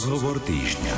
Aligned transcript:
Rozhovor 0.00 0.40
týždňa. 0.40 0.96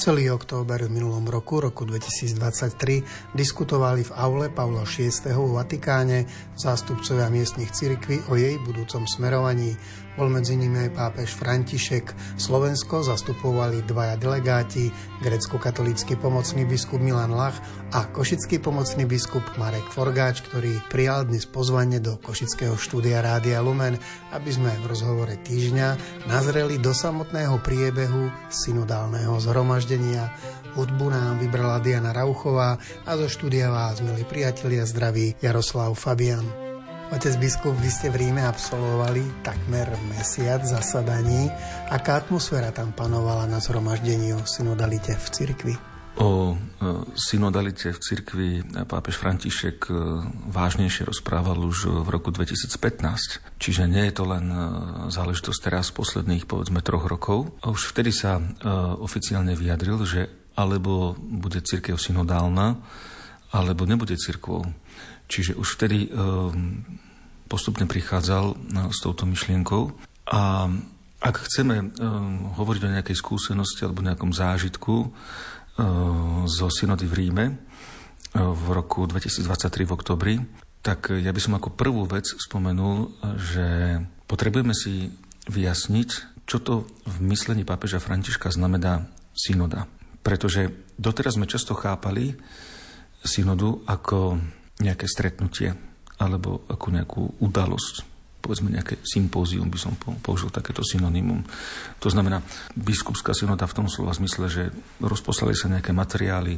Celý 0.00 0.32
október 0.32 0.88
v 0.88 0.96
minulom 0.96 1.28
roku, 1.28 1.60
roku 1.60 1.84
2023, 1.84 3.36
diskutovali 3.36 4.08
v 4.08 4.12
aule 4.16 4.48
Pavla 4.48 4.88
VI. 4.88 5.12
v 5.28 5.52
Vatikáne 5.52 6.24
zástupcovia 6.56 7.28
miestnych 7.28 7.76
cirkví 7.76 8.24
o 8.32 8.40
jej 8.40 8.56
budúcom 8.64 9.04
smerovaní. 9.04 9.76
Bol 10.20 10.36
medzi 10.36 10.52
nimi 10.52 10.84
aj 10.84 11.00
pápež 11.00 11.32
František. 11.32 12.12
Slovensko 12.36 13.00
zastupovali 13.00 13.80
dvaja 13.88 14.20
delegáti, 14.20 14.92
grecko-katolícky 15.24 16.20
pomocný 16.20 16.68
biskup 16.68 17.00
Milan 17.00 17.32
Lach 17.32 17.56
a 17.96 18.04
košický 18.04 18.60
pomocný 18.60 19.08
biskup 19.08 19.40
Marek 19.56 19.88
Forgáč, 19.88 20.44
ktorý 20.44 20.76
prijal 20.92 21.24
dnes 21.24 21.48
pozvanie 21.48 22.04
do 22.04 22.20
košického 22.20 22.76
štúdia 22.76 23.24
Rádia 23.24 23.64
Lumen, 23.64 23.96
aby 24.36 24.50
sme 24.52 24.68
v 24.84 24.92
rozhovore 24.92 25.40
týždňa 25.40 25.88
nazreli 26.28 26.76
do 26.76 26.92
samotného 26.92 27.56
priebehu 27.64 28.28
synodálneho 28.52 29.40
zhromaždenia. 29.40 30.36
Hudbu 30.76 31.16
nám 31.16 31.40
vybrala 31.40 31.80
Diana 31.80 32.12
Rauchová 32.12 32.76
a 33.08 33.10
zo 33.16 33.24
štúdia 33.24 33.72
vás, 33.72 34.04
milí 34.04 34.28
priatelia, 34.28 34.84
zdraví 34.84 35.40
Jaroslav 35.40 35.96
Fabian. 35.96 36.69
Otec 37.10 37.42
biskup, 37.42 37.74
vy 37.74 37.90
ste 37.90 38.06
v 38.06 38.22
Ríme 38.22 38.46
absolvovali 38.46 39.42
takmer 39.42 39.90
mesiac 40.14 40.62
zasadaní. 40.62 41.50
Aká 41.90 42.22
atmosféra 42.22 42.70
tam 42.70 42.94
panovala 42.94 43.50
na 43.50 43.58
zhromaždení 43.58 44.30
o 44.38 44.46
synodalite 44.46 45.18
v 45.18 45.26
cirkvi? 45.34 45.74
O 46.22 46.54
e, 46.54 46.56
synodalite 47.18 47.90
v 47.90 47.98
cirkvi 47.98 48.48
pápež 48.86 49.18
František 49.18 49.90
e, 49.90 49.92
vážnejšie 50.54 51.10
rozprával 51.10 51.58
už 51.66 51.90
v 52.06 52.08
roku 52.14 52.30
2015. 52.30 52.78
Čiže 53.58 53.90
nie 53.90 54.06
je 54.06 54.14
to 54.14 54.30
len 54.30 54.46
e, 54.46 54.58
záležitosť 55.10 55.60
teraz 55.66 55.90
posledných, 55.90 56.46
povedzme, 56.46 56.78
troch 56.78 57.10
rokov. 57.10 57.50
A 57.66 57.74
už 57.74 57.90
vtedy 57.90 58.14
sa 58.14 58.38
oficiálne 59.02 59.58
vyjadril, 59.58 59.98
že 60.06 60.30
alebo 60.54 61.18
bude 61.18 61.58
církev 61.58 61.98
synodálna, 61.98 62.78
alebo 63.50 63.82
nebude 63.82 64.14
církvou. 64.14 64.62
Čiže 65.30 65.54
už 65.58 65.78
vtedy 65.78 66.10
postupne 67.50 67.90
prichádzal 67.90 68.54
s 68.94 68.98
touto 69.02 69.26
myšlienkou. 69.26 69.90
A 70.30 70.70
ak 71.20 71.36
chceme 71.50 71.76
ehm, 71.82 72.54
hovoriť 72.54 72.82
o 72.86 72.94
nejakej 72.94 73.16
skúsenosti 73.18 73.82
alebo 73.82 74.06
nejakom 74.06 74.30
zážitku 74.30 75.10
ehm, 75.10 76.46
zo 76.46 76.70
synody 76.70 77.10
v 77.10 77.14
Ríme 77.18 77.46
v 78.30 78.66
roku 78.70 79.10
2023 79.10 79.90
v 79.90 79.90
oktobri, 79.90 80.34
tak 80.86 81.10
ja 81.10 81.34
by 81.34 81.40
som 81.42 81.58
ako 81.58 81.74
prvú 81.74 82.06
vec 82.06 82.30
spomenul, 82.30 83.10
že 83.34 83.98
potrebujeme 84.30 84.70
si 84.70 85.10
vyjasniť, 85.50 86.10
čo 86.46 86.62
to 86.62 86.86
v 87.10 87.16
myslení 87.26 87.66
pápeža 87.66 87.98
Františka 87.98 88.54
znamená 88.54 89.10
synoda. 89.34 89.90
Pretože 90.22 90.70
doteraz 90.94 91.34
sme 91.34 91.50
často 91.50 91.74
chápali 91.74 92.38
synodu 93.26 93.82
ako 93.90 94.38
nejaké 94.78 95.10
stretnutie 95.10 95.89
alebo 96.20 96.62
ako 96.68 96.86
nejakú 96.92 97.22
udalosť 97.40 98.10
povedzme 98.40 98.72
nejaké 98.72 99.04
sympózium, 99.04 99.68
by 99.68 99.78
som 99.78 99.92
použil 100.00 100.48
takéto 100.48 100.80
synonymum. 100.80 101.44
To 102.00 102.08
znamená, 102.08 102.40
biskupská 102.72 103.36
synoda 103.36 103.68
v 103.68 103.76
tom 103.76 103.86
slova 103.86 104.16
zmysle, 104.16 104.48
že 104.48 104.62
rozposlali 104.98 105.52
sa 105.52 105.68
nejaké 105.68 105.92
materiály, 105.92 106.56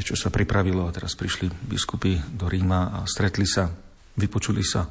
niečo 0.00 0.16
sa 0.16 0.32
pripravilo 0.32 0.88
a 0.88 0.94
teraz 0.94 1.12
prišli 1.12 1.52
biskupy 1.68 2.16
do 2.32 2.48
Ríma 2.48 2.96
a 2.96 2.98
stretli 3.04 3.44
sa, 3.44 3.68
vypočuli 4.16 4.64
sa 4.64 4.88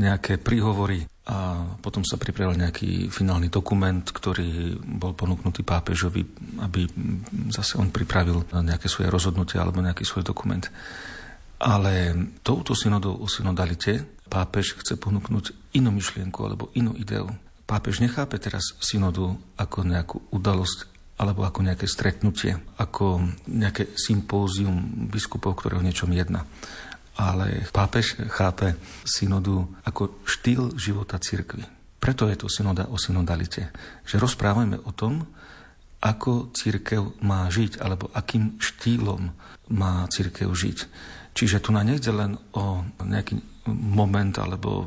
nejaké 0.00 0.40
príhovory 0.40 1.04
a 1.28 1.60
potom 1.84 2.00
sa 2.00 2.16
pripravil 2.16 2.56
nejaký 2.56 3.12
finálny 3.12 3.52
dokument, 3.52 4.00
ktorý 4.00 4.80
bol 4.80 5.12
ponúknutý 5.12 5.60
pápežovi, 5.60 6.24
aby 6.64 6.88
zase 7.52 7.76
on 7.76 7.92
pripravil 7.92 8.48
nejaké 8.56 8.88
svoje 8.88 9.12
rozhodnutie 9.12 9.60
alebo 9.60 9.84
nejaký 9.84 10.08
svoj 10.08 10.24
dokument. 10.24 10.64
Ale 11.58 12.14
touto 12.46 12.74
synodou 12.78 13.18
o 13.18 13.26
synodalite 13.26 14.06
pápež 14.30 14.78
chce 14.78 14.94
ponúknuť 14.94 15.74
inú 15.74 15.90
myšlienku 15.90 16.38
alebo 16.46 16.70
inú 16.78 16.94
ideu. 16.94 17.26
Pápež 17.66 18.00
nechápe 18.00 18.38
teraz 18.38 18.78
synodu 18.78 19.34
ako 19.58 19.78
nejakú 19.82 20.16
udalosť 20.30 20.86
alebo 21.18 21.42
ako 21.42 21.66
nejaké 21.66 21.90
stretnutie, 21.90 22.54
ako 22.78 23.26
nejaké 23.50 23.90
sympózium 23.98 25.10
biskupov, 25.10 25.58
ktoré 25.58 25.74
o 25.74 25.82
niečom 25.82 26.14
jedna. 26.14 26.46
Ale 27.18 27.66
pápež 27.74 28.22
chápe 28.30 28.78
synodu 29.02 29.66
ako 29.82 30.22
štýl 30.22 30.78
života 30.78 31.18
cirkvi. 31.18 31.66
Preto 31.98 32.30
je 32.30 32.38
to 32.38 32.46
synoda 32.46 32.86
o 32.86 32.94
synodalite. 32.94 33.74
Že 34.06 34.22
rozprávame 34.22 34.78
o 34.78 34.94
tom, 34.94 35.26
ako 35.98 36.54
církev 36.54 37.18
má 37.26 37.50
žiť, 37.50 37.82
alebo 37.82 38.06
akým 38.14 38.62
štýlom 38.62 39.34
má 39.74 40.06
církev 40.06 40.46
žiť. 40.46 40.78
Čiže 41.38 41.62
tu 41.62 41.70
na 41.70 41.86
nejde 41.86 42.10
len 42.10 42.34
o 42.58 42.82
nejaký 42.98 43.38
moment 43.70 44.34
alebo 44.42 44.82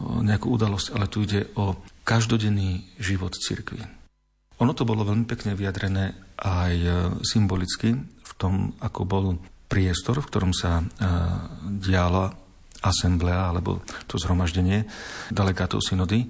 o 0.00 0.24
nejakú 0.24 0.48
udalosť, 0.48 0.96
ale 0.96 1.12
tu 1.12 1.28
ide 1.28 1.52
o 1.60 1.76
každodenný 2.08 2.96
život 2.96 3.36
cirkvi. 3.36 3.84
Ono 4.64 4.72
to 4.72 4.88
bolo 4.88 5.04
veľmi 5.04 5.28
pekne 5.28 5.52
vyjadrené 5.52 6.16
aj 6.40 6.74
e, 6.80 6.88
symbolicky 7.20 7.92
v 8.00 8.32
tom, 8.40 8.72
ako 8.80 9.00
bol 9.04 9.26
priestor, 9.68 10.24
v 10.24 10.28
ktorom 10.32 10.52
sa 10.56 10.80
e, 10.80 10.84
diala 11.82 12.32
asemblea 12.80 13.52
alebo 13.52 13.84
to 14.08 14.16
zhromaždenie 14.16 14.88
delegátov 15.34 15.84
synody. 15.84 16.24
E, 16.24 16.28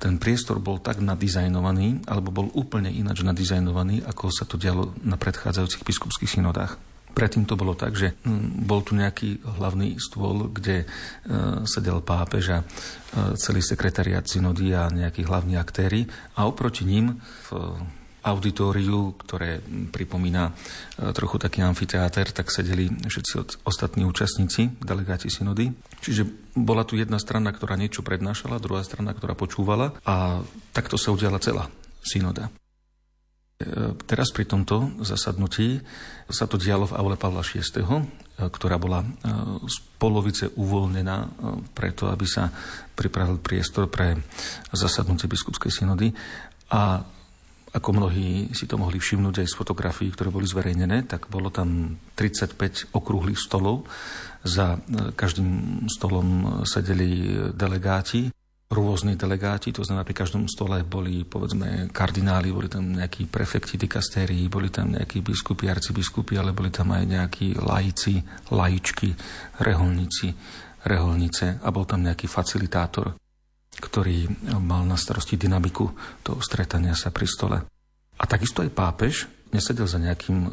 ten 0.00 0.18
priestor 0.18 0.58
bol 0.58 0.82
tak 0.82 0.98
nadizajnovaný, 0.98 2.08
alebo 2.10 2.34
bol 2.34 2.48
úplne 2.56 2.90
ináč 2.90 3.22
nadizajnovaný, 3.22 4.02
ako 4.02 4.32
sa 4.34 4.48
to 4.48 4.56
dialo 4.58 4.96
na 5.04 5.14
predchádzajúcich 5.14 5.86
biskupských 5.86 6.40
synodách. 6.40 6.89
Predtým 7.10 7.44
to 7.44 7.58
bolo 7.58 7.74
tak, 7.74 7.98
že 7.98 8.14
mm, 8.22 8.64
bol 8.64 8.80
tu 8.86 8.94
nejaký 8.94 9.42
hlavný 9.58 9.98
stôl, 9.98 10.48
kde 10.50 10.84
e, 10.84 10.86
sedel 11.66 12.00
pápež 12.00 12.44
a 12.54 12.58
e, 12.60 12.64
celý 13.36 13.60
sekretariat 13.60 14.24
synody 14.24 14.72
a 14.72 14.88
nejakí 14.88 15.26
hlavní 15.26 15.58
aktéry 15.58 16.06
a 16.38 16.46
oproti 16.46 16.86
ním 16.86 17.18
v 17.50 17.78
auditóriu, 18.20 19.16
ktoré 19.16 19.64
pripomína 19.92 20.52
e, 20.52 21.12
trochu 21.16 21.40
taký 21.40 21.64
amfiteáter, 21.64 22.32
tak 22.36 22.52
sedeli 22.52 22.92
všetci 22.92 23.64
ostatní 23.64 24.04
účastníci, 24.04 24.76
delegáti 24.84 25.32
synody. 25.32 25.72
Čiže 26.04 26.28
bola 26.52 26.84
tu 26.84 27.00
jedna 27.00 27.16
strana, 27.16 27.52
ktorá 27.52 27.80
niečo 27.80 28.04
prednášala, 28.04 28.60
druhá 28.60 28.84
strana, 28.84 29.16
ktorá 29.16 29.32
počúvala 29.32 29.96
a 30.04 30.44
takto 30.76 31.00
sa 31.00 31.16
udiala 31.16 31.40
celá 31.40 31.72
synoda. 32.04 32.52
Teraz 34.08 34.32
pri 34.32 34.48
tomto 34.48 35.04
zasadnutí 35.04 35.84
sa 36.32 36.48
to 36.48 36.56
dialo 36.56 36.88
v 36.88 36.96
aule 36.96 37.20
Pavla 37.20 37.44
VI, 37.44 37.76
ktorá 38.48 38.80
bola 38.80 39.04
e, 39.04 39.08
z 39.68 39.76
polovice 40.00 40.48
uvoľnená 40.56 41.16
e, 41.20 41.28
preto, 41.76 42.08
aby 42.08 42.24
sa 42.24 42.48
pripravil 42.96 43.36
priestor 43.42 43.92
pre 43.92 44.16
zasadnutie 44.72 45.28
biskupskej 45.28 45.68
synody. 45.68 46.08
A 46.72 47.04
ako 47.70 47.90
mnohí 47.94 48.50
si 48.56 48.64
to 48.64 48.80
mohli 48.80 48.96
všimnúť 48.96 49.44
aj 49.44 49.48
z 49.52 49.58
fotografií, 49.58 50.08
ktoré 50.10 50.32
boli 50.32 50.48
zverejnené, 50.48 51.06
tak 51.06 51.28
bolo 51.28 51.52
tam 51.52 52.00
35 52.16 52.96
okrúhlych 52.96 53.36
stolov. 53.36 53.84
Za 54.40 54.80
e, 54.80 55.12
každým 55.12 55.84
stolom 55.92 56.62
sedeli 56.64 57.52
delegáti 57.52 58.32
rôzni 58.70 59.18
delegáti, 59.18 59.74
to 59.74 59.82
znamená 59.82 60.06
pri 60.06 60.22
každom 60.22 60.46
stole 60.46 60.86
boli 60.86 61.26
povedzme 61.26 61.90
kardináli, 61.90 62.54
boli 62.54 62.70
tam 62.70 62.94
nejakí 62.94 63.26
prefekti 63.26 63.74
dikastérií, 63.74 64.46
boli 64.46 64.70
tam 64.70 64.94
nejakí 64.94 65.26
biskupy, 65.26 65.66
arcibiskupy, 65.66 66.38
ale 66.38 66.54
boli 66.54 66.70
tam 66.70 66.94
aj 66.94 67.02
nejakí 67.02 67.58
laici, 67.58 68.22
laičky, 68.54 69.10
reholníci, 69.58 70.30
reholnice 70.86 71.58
a 71.58 71.68
bol 71.74 71.82
tam 71.82 72.06
nejaký 72.06 72.30
facilitátor, 72.30 73.18
ktorý 73.82 74.30
mal 74.62 74.86
na 74.86 74.94
starosti 74.94 75.34
dynamiku 75.34 75.90
toho 76.22 76.38
stretania 76.38 76.94
sa 76.94 77.10
pri 77.10 77.26
stole. 77.26 77.58
A 78.22 78.24
takisto 78.30 78.62
aj 78.62 78.70
pápež 78.70 79.26
nesedel 79.50 79.90
za 79.90 79.98
nejakým 79.98 80.46
uh, 80.46 80.50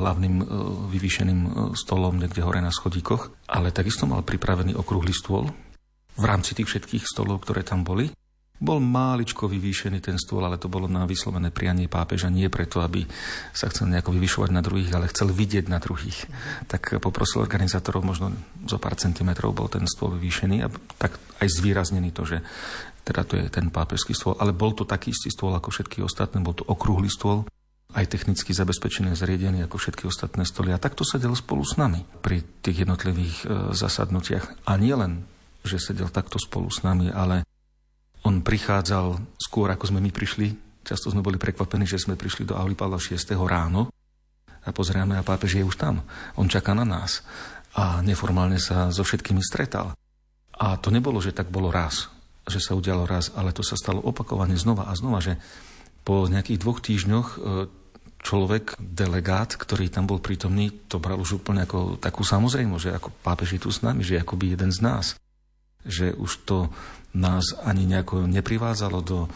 hlavným 0.00 0.40
uh, 0.40 0.46
vyvýšeným 0.88 1.40
uh, 1.44 1.50
stolom 1.76 2.16
niekde 2.16 2.40
hore 2.40 2.64
na 2.64 2.72
schodíkoch, 2.72 3.44
ale 3.52 3.76
takisto 3.76 4.08
mal 4.08 4.24
pripravený 4.24 4.72
okrúhly 4.72 5.12
stôl, 5.12 5.52
v 6.16 6.24
rámci 6.24 6.56
tých 6.56 6.68
všetkých 6.68 7.04
stolov, 7.04 7.44
ktoré 7.44 7.62
tam 7.62 7.84
boli. 7.84 8.08
Bol 8.56 8.80
máličko 8.80 9.52
vyvýšený 9.52 10.00
ten 10.00 10.16
stôl, 10.16 10.40
ale 10.40 10.56
to 10.56 10.72
bolo 10.72 10.88
na 10.88 11.04
vyslovené 11.04 11.52
prianie 11.52 11.92
pápeža, 11.92 12.32
nie 12.32 12.48
preto, 12.48 12.80
aby 12.80 13.04
sa 13.52 13.68
chcel 13.68 13.92
nejako 13.92 14.16
vyvyšovať 14.16 14.48
na 14.48 14.64
druhých, 14.64 14.96
ale 14.96 15.12
chcel 15.12 15.28
vidieť 15.28 15.68
na 15.68 15.76
druhých. 15.76 16.24
Tak 16.64 16.96
poprosil 17.04 17.44
organizátorov, 17.44 18.00
možno 18.00 18.32
zo 18.64 18.80
pár 18.80 18.96
centimetrov 18.96 19.52
bol 19.52 19.68
ten 19.68 19.84
stôl 19.84 20.16
vyvýšený 20.16 20.64
a 20.64 20.72
tak 20.96 21.20
aj 21.44 21.52
zvýraznený 21.52 22.16
to, 22.16 22.24
že 22.24 22.40
teda 23.04 23.28
to 23.28 23.36
je 23.36 23.46
ten 23.52 23.68
pápežský 23.68 24.16
stôl, 24.16 24.40
ale 24.40 24.56
bol 24.56 24.72
to 24.72 24.88
taký 24.88 25.12
istý 25.12 25.28
stôl 25.28 25.52
ako 25.52 25.68
všetky 25.68 26.00
ostatné, 26.00 26.40
bol 26.40 26.56
to 26.56 26.64
okrúhly 26.64 27.12
stôl, 27.12 27.44
aj 27.92 28.08
technicky 28.08 28.56
zabezpečené 28.56 29.16
zariadenie 29.16 29.64
ako 29.64 29.76
všetky 29.80 30.04
ostatné 30.08 30.48
stoly. 30.48 30.72
A 30.72 30.80
takto 30.80 31.04
sedel 31.04 31.32
spolu 31.32 31.64
s 31.64 31.80
nami 31.80 32.04
pri 32.20 32.44
tých 32.60 32.84
jednotlivých 32.84 33.36
e, 33.40 33.44
zasadnutiach. 33.72 34.68
A 34.68 34.76
nie 34.76 34.92
len 34.92 35.24
že 35.66 35.82
sedel 35.82 36.08
takto 36.08 36.38
spolu 36.38 36.70
s 36.70 36.80
nami, 36.86 37.10
ale 37.10 37.42
On 38.24 38.42
prichádzal 38.42 39.38
skôr, 39.38 39.70
ako 39.70 39.90
sme 39.90 40.02
my 40.02 40.10
prišli. 40.10 40.50
Často 40.82 41.10
sme 41.10 41.22
boli 41.22 41.38
prekvapení, 41.38 41.86
že 41.86 41.98
sme 41.98 42.18
prišli 42.18 42.46
do 42.46 42.58
Auli 42.58 42.74
Pavla 42.74 42.98
VI. 42.98 43.18
ráno 43.46 43.90
a 44.66 44.74
pozeráme 44.74 45.14
a 45.14 45.26
pápež 45.26 45.62
je 45.62 45.66
už 45.66 45.78
tam. 45.78 46.02
On 46.34 46.50
čaká 46.50 46.74
na 46.74 46.82
nás 46.82 47.22
a 47.78 48.02
neformálne 48.02 48.58
sa 48.58 48.90
so 48.90 49.06
všetkými 49.06 49.38
stretal. 49.38 49.94
A 50.58 50.80
to 50.80 50.90
nebolo, 50.90 51.22
že 51.22 51.36
tak 51.36 51.52
bolo 51.52 51.70
raz, 51.70 52.10
že 52.48 52.58
sa 52.58 52.74
udialo 52.74 53.06
raz, 53.06 53.30
ale 53.36 53.54
to 53.54 53.62
sa 53.62 53.78
stalo 53.78 54.02
opakovane 54.02 54.58
znova 54.58 54.90
a 54.90 54.96
znova, 54.98 55.22
že 55.22 55.38
po 56.02 56.26
nejakých 56.26 56.62
dvoch 56.62 56.80
týždňoch 56.80 57.28
e, 57.34 57.38
človek, 58.24 58.78
delegát, 58.80 59.54
ktorý 59.54 59.86
tam 59.92 60.10
bol 60.10 60.18
prítomný, 60.18 60.72
to 60.90 60.98
bral 60.98 61.20
už 61.20 61.42
úplne 61.42 61.62
ako 61.62 62.00
takú 62.00 62.26
samozrejmosť, 62.26 62.82
že 62.82 62.96
ako 62.96 63.08
pápež 63.22 63.58
je 63.58 63.60
tu 63.62 63.70
s 63.70 63.84
nami, 63.84 64.02
že 64.02 64.18
je 64.18 64.22
akoby 64.22 64.56
jeden 64.56 64.72
z 64.74 64.80
nás. 64.80 65.18
Že 65.86 66.18
už 66.18 66.32
to 66.44 66.58
nás 67.16 67.56
ani 67.64 67.88
nejako 67.88 68.28
neprivádzalo 68.28 68.98
do 69.00 69.18
uh, 69.24 69.30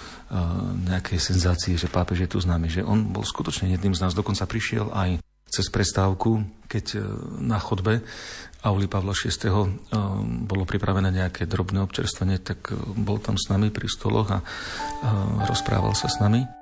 nejakej 0.84 1.16
senzácie, 1.16 1.80
že 1.80 1.88
pápež 1.88 2.28
je 2.28 2.30
tu 2.36 2.38
s 2.38 2.46
nami. 2.46 2.68
Že 2.68 2.84
on 2.84 3.08
bol 3.08 3.24
skutočne 3.24 3.72
jedným 3.72 3.96
z 3.96 4.04
nás. 4.04 4.12
Dokonca 4.12 4.44
prišiel 4.44 4.92
aj 4.92 5.24
cez 5.48 5.66
prestávku, 5.72 6.44
keď 6.68 7.00
uh, 7.00 7.02
na 7.40 7.56
chodbe 7.56 8.04
Auli 8.60 8.84
Pavla 8.84 9.16
VI. 9.16 9.32
Uh, 9.48 9.72
bolo 10.44 10.68
pripravené 10.68 11.08
nejaké 11.08 11.48
drobné 11.48 11.80
občerstvenie, 11.80 12.44
tak 12.44 12.76
bol 13.00 13.16
tam 13.16 13.40
s 13.40 13.48
nami 13.48 13.72
pri 13.72 13.88
stoloch 13.88 14.28
a 14.28 14.44
rozprával 15.48 15.96
sa 15.96 16.12
s 16.12 16.20
nami. 16.20 16.59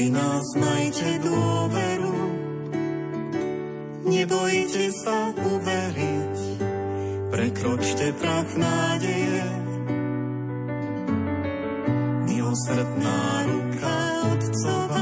Si 0.00 0.08
nás, 0.08 0.46
majte 0.56 1.20
dôveru. 1.20 2.16
Nebojte 4.08 4.88
sa 4.96 5.28
uveriť, 5.36 6.36
prekročte 7.28 8.08
prach 8.16 8.48
nádeje. 8.56 9.44
Milosrdná 12.32 13.44
ruka 13.44 13.96
Otcova 14.24 14.99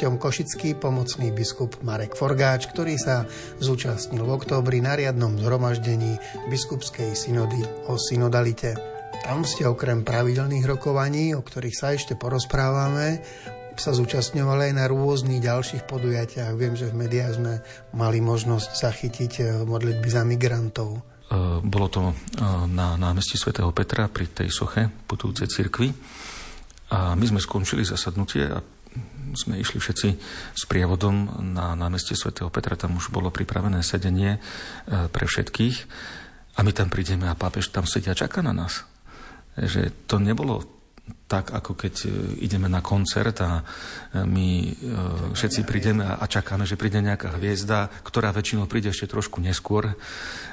hostom 0.00 0.16
košický 0.16 0.80
pomocný 0.80 1.28
biskup 1.28 1.76
Marek 1.84 2.16
Forgáč, 2.16 2.72
ktorý 2.72 2.96
sa 2.96 3.28
zúčastnil 3.60 4.24
v 4.24 4.32
októbri 4.32 4.80
na 4.80 4.96
riadnom 4.96 5.36
zhromaždení 5.36 6.16
biskupskej 6.48 7.12
synody 7.12 7.60
o 7.84 8.00
synodalite. 8.00 8.80
Tam 9.20 9.44
ste 9.44 9.68
okrem 9.68 10.00
pravidelných 10.00 10.64
rokovaní, 10.64 11.36
o 11.36 11.44
ktorých 11.44 11.76
sa 11.76 11.92
ešte 11.92 12.16
porozprávame, 12.16 13.20
sa 13.76 13.92
zúčastňovali 13.92 14.72
aj 14.72 14.74
na 14.80 14.88
rôznych 14.88 15.44
ďalších 15.44 15.84
podujatiach. 15.84 16.56
Viem, 16.56 16.80
že 16.80 16.88
v 16.88 17.04
médiách 17.04 17.36
sme 17.36 17.60
mali 17.92 18.24
možnosť 18.24 18.80
zachytiť 18.80 19.32
eh, 19.44 19.46
modlitby 19.68 20.08
za 20.08 20.24
migrantov. 20.24 20.96
Eh, 20.96 21.60
bolo 21.60 21.92
to 21.92 22.08
eh, 22.08 22.14
na 22.72 22.96
námestí 22.96 23.36
svätého 23.36 23.68
Petra 23.76 24.08
pri 24.08 24.32
tej 24.32 24.48
soche 24.48 24.88
putujúcej 25.04 25.44
cirkvi. 25.44 25.92
A 26.88 27.12
my 27.12 27.24
sme 27.28 27.38
skončili 27.44 27.84
zasadnutie 27.84 28.48
a 28.48 28.64
sme 29.34 29.60
išli 29.60 29.78
všetci 29.78 30.08
s 30.54 30.62
prievodom 30.66 31.42
na 31.54 31.74
námestie 31.74 32.14
svätého 32.14 32.48
Petra. 32.48 32.78
Tam 32.78 32.96
už 32.96 33.10
bolo 33.12 33.34
pripravené 33.34 33.82
sedenie 33.82 34.38
pre 34.86 35.24
všetkých. 35.26 35.76
A 36.58 36.66
my 36.66 36.70
tam 36.74 36.90
prídeme 36.90 37.30
a 37.30 37.38
pápež 37.38 37.70
tam 37.70 37.86
sedia 37.86 38.12
a 38.12 38.18
čaká 38.18 38.42
na 38.42 38.50
nás. 38.52 38.84
Že 39.54 39.94
to 40.10 40.18
nebolo 40.18 40.80
tak, 41.30 41.54
ako 41.54 41.78
keď 41.78 41.94
e, 42.06 42.08
ideme 42.42 42.66
na 42.66 42.82
koncert 42.82 43.38
a 43.42 43.62
e, 43.62 44.26
my 44.26 44.48
e, 44.66 44.70
všetci 45.34 45.62
prídeme 45.62 46.02
a 46.06 46.24
čakáme, 46.26 46.66
že 46.66 46.78
príde 46.78 46.98
nejaká 46.98 47.38
hviezda, 47.38 47.90
ktorá 48.02 48.34
väčšinou 48.34 48.66
príde 48.66 48.90
ešte 48.90 49.10
trošku 49.10 49.38
neskôr 49.38 49.94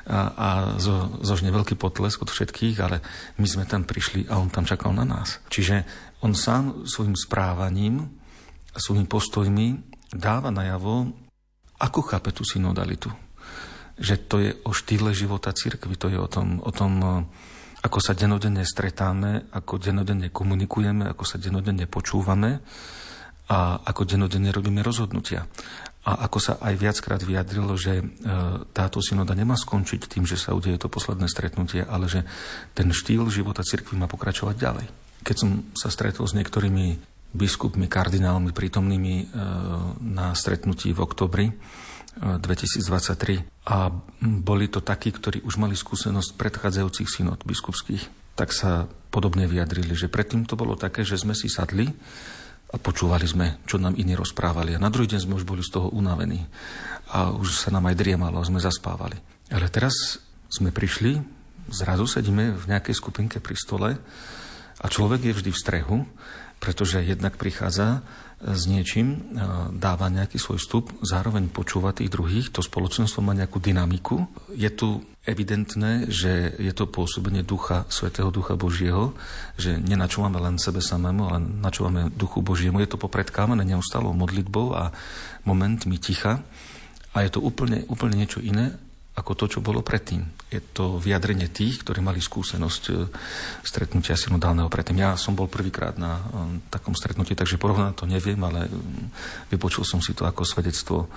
a, 0.06 0.20
a 0.38 0.50
zo, 0.78 1.18
zožne 1.22 1.50
veľký 1.50 1.78
potlesk 1.78 2.22
od 2.22 2.30
všetkých, 2.30 2.78
ale 2.82 3.02
my 3.42 3.48
sme 3.50 3.66
tam 3.66 3.86
prišli 3.86 4.30
a 4.30 4.38
on 4.38 4.54
tam 4.54 4.66
čakal 4.66 4.94
na 4.94 5.06
nás. 5.06 5.42
Čiže 5.50 5.86
on 6.22 6.34
sám 6.34 6.90
svojim 6.90 7.14
správaním 7.14 8.17
svojimi 8.80 9.10
postojmi 9.10 9.68
dáva 10.14 10.54
najavo, 10.54 11.12
ako 11.78 12.00
chápe 12.06 12.34
tú 12.34 12.42
synodalitu. 12.48 13.12
Že 13.98 14.16
to 14.30 14.36
je 14.42 14.52
o 14.66 14.72
štýle 14.74 15.14
života 15.14 15.54
cirkvi, 15.54 15.98
to 15.98 16.10
je 16.10 16.18
o 16.18 16.30
tom, 16.30 16.62
o 16.62 16.72
tom 16.74 17.26
ako 17.78 18.00
sa 18.02 18.18
denodenne 18.18 18.66
stretáme, 18.66 19.54
ako 19.54 19.78
denodenne 19.78 20.34
komunikujeme, 20.34 21.06
ako 21.08 21.24
sa 21.24 21.38
denodenne 21.38 21.86
počúvame 21.86 22.60
a 23.48 23.80
ako 23.86 24.04
denodenne 24.04 24.50
robíme 24.50 24.82
rozhodnutia. 24.82 25.46
A 26.08 26.24
ako 26.26 26.40
sa 26.40 26.54
aj 26.64 26.74
viackrát 26.80 27.20
vyjadrilo, 27.20 27.76
že 27.76 28.00
e, 28.00 28.04
táto 28.72 29.04
synoda 29.04 29.36
nemá 29.36 29.60
skončiť 29.60 30.08
tým, 30.08 30.24
že 30.24 30.40
sa 30.40 30.56
udeje 30.56 30.80
to 30.80 30.88
posledné 30.88 31.28
stretnutie, 31.28 31.84
ale 31.84 32.08
že 32.08 32.24
ten 32.72 32.88
štýl 32.92 33.28
života 33.28 33.60
cirkvi 33.60 34.00
má 34.00 34.08
pokračovať 34.08 34.56
ďalej. 34.56 34.88
Keď 35.28 35.36
som 35.36 35.68
sa 35.76 35.92
stretol 35.92 36.24
s 36.24 36.36
niektorými 36.36 37.17
biskupmi, 37.38 37.86
kardinálmi 37.86 38.50
prítomnými 38.50 39.16
e, 39.22 39.26
na 40.02 40.34
stretnutí 40.34 40.92
v 40.92 41.00
oktobri, 41.06 41.48
2023 42.18 43.46
a 43.70 43.94
boli 44.22 44.66
to 44.68 44.82
takí, 44.82 45.14
ktorí 45.14 45.46
už 45.46 45.62
mali 45.62 45.78
skúsenosť 45.78 46.34
predchádzajúcich 46.34 47.06
synod 47.06 47.46
biskupských, 47.46 48.34
tak 48.34 48.54
sa 48.54 48.90
podobne 49.14 49.46
vyjadrili, 49.46 49.94
že 49.94 50.10
predtým 50.10 50.46
to 50.50 50.58
bolo 50.58 50.74
také, 50.74 51.06
že 51.06 51.18
sme 51.18 51.38
si 51.38 51.50
sadli 51.50 51.90
a 52.74 52.76
počúvali 52.76 53.24
sme, 53.24 53.62
čo 53.64 53.80
nám 53.80 53.96
iní 53.96 54.18
rozprávali. 54.18 54.76
A 54.76 54.82
na 54.82 54.92
druhý 54.92 55.08
deň 55.08 55.30
sme 55.30 55.38
už 55.40 55.48
boli 55.48 55.64
z 55.64 55.78
toho 55.78 55.88
unavení 55.94 56.44
a 57.14 57.32
už 57.32 57.54
sa 57.54 57.70
nám 57.72 57.88
aj 57.88 57.96
driemalo 57.96 58.42
a 58.42 58.48
sme 58.48 58.60
zaspávali. 58.60 59.18
Ale 59.48 59.72
teraz 59.72 60.20
sme 60.52 60.76
prišli, 60.76 61.22
zrazu 61.72 62.04
sedíme 62.08 62.56
v 62.56 62.64
nejakej 62.68 62.96
skupinke 62.98 63.40
pri 63.40 63.56
stole 63.56 63.90
a 64.78 64.86
človek 64.86 65.30
je 65.30 65.34
vždy 65.34 65.52
v 65.54 65.62
strehu, 65.62 65.98
pretože 66.58 67.06
jednak 67.06 67.38
prichádza 67.38 68.02
s 68.38 68.70
niečím, 68.70 69.34
dáva 69.74 70.14
nejaký 70.14 70.38
svoj 70.38 70.62
vstup, 70.62 70.94
zároveň 71.02 71.50
počúva 71.50 71.90
tých 71.94 72.14
druhých, 72.14 72.54
to 72.54 72.62
spoločenstvo 72.62 73.26
má 73.26 73.34
nejakú 73.34 73.58
dynamiku. 73.58 74.30
Je 74.54 74.70
tu 74.70 75.02
evidentné, 75.26 76.06
že 76.10 76.54
je 76.58 76.74
to 76.74 76.86
pôsobenie 76.86 77.42
ducha, 77.42 77.90
Svetého 77.90 78.30
Ducha 78.30 78.54
Božieho, 78.54 79.18
že 79.58 79.82
nenačúvame 79.82 80.38
len 80.38 80.62
sebe 80.62 80.86
samému, 80.86 81.30
ale 81.30 81.40
načúvame 81.42 82.14
Duchu 82.14 82.46
Božiemu. 82.46 82.78
Je 82.82 82.90
to 82.94 83.02
popredkávané 83.02 83.66
neustalou 83.66 84.14
modlitbou 84.14 84.78
a 84.78 84.94
momentmi 85.46 85.98
ticha. 85.98 86.46
A 87.18 87.26
je 87.26 87.34
to 87.34 87.42
úplne, 87.42 87.90
úplne 87.90 88.22
niečo 88.22 88.38
iné, 88.46 88.78
ako 89.18 89.34
to, 89.34 89.46
čo 89.58 89.66
bolo 89.66 89.82
predtým. 89.82 90.22
Je 90.54 90.62
to 90.62 91.02
vyjadrenie 91.02 91.50
tých, 91.50 91.82
ktorí 91.82 92.06
mali 92.06 92.22
skúsenosť 92.22 92.84
e, 92.94 92.94
stretnutia 93.66 94.14
synodálneho 94.14 94.70
predtým. 94.70 95.02
Ja 95.02 95.18
som 95.18 95.34
bol 95.34 95.50
prvýkrát 95.50 95.98
na 95.98 96.22
e, 96.22 96.24
takom 96.70 96.94
stretnutí, 96.94 97.34
takže 97.34 97.58
porovnať 97.58 97.98
to 97.98 98.06
neviem, 98.06 98.38
ale 98.46 98.70
mm, 98.70 99.50
vypočul 99.50 99.82
som 99.82 100.06
si 100.06 100.14
to 100.14 100.30
ako 100.30 100.46
svedectvo 100.46 101.10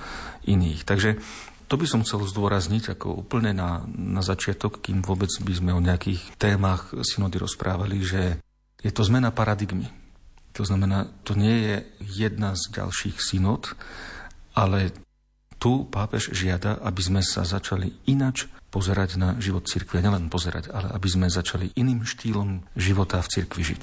iných. 0.48 0.88
Takže 0.88 1.20
to 1.68 1.76
by 1.76 1.86
som 1.86 2.02
chcel 2.02 2.24
zdôrazniť 2.24 2.96
ako 2.96 3.20
úplne 3.20 3.52
na, 3.52 3.84
na 3.92 4.24
začiatok, 4.24 4.80
kým 4.80 5.04
vôbec 5.04 5.30
by 5.30 5.52
sme 5.52 5.70
o 5.76 5.84
nejakých 5.84 6.40
témach 6.40 6.90
synody 7.04 7.36
rozprávali, 7.36 8.00
že 8.00 8.40
je 8.80 8.90
to 8.90 9.04
zmena 9.04 9.28
paradigmy. 9.28 9.92
To 10.58 10.66
znamená, 10.66 11.06
to 11.22 11.38
nie 11.38 11.62
je 11.62 11.76
jedna 12.24 12.58
z 12.58 12.74
ďalších 12.74 13.22
synod, 13.22 13.76
ale 14.56 14.90
tu 15.60 15.84
pápež 15.86 16.32
žiada, 16.32 16.80
aby 16.80 17.00
sme 17.04 17.20
sa 17.20 17.44
začali 17.44 17.92
inač 18.08 18.48
pozerať 18.72 19.20
na 19.20 19.36
život 19.36 19.68
cirkvi. 19.68 20.00
A 20.00 20.04
nielen 20.08 20.32
pozerať, 20.32 20.72
ale 20.72 20.88
aby 20.96 21.08
sme 21.12 21.26
začali 21.28 21.76
iným 21.76 22.08
štýlom 22.08 22.64
života 22.72 23.20
v 23.20 23.28
cirkvi 23.28 23.62
žiť. 23.62 23.82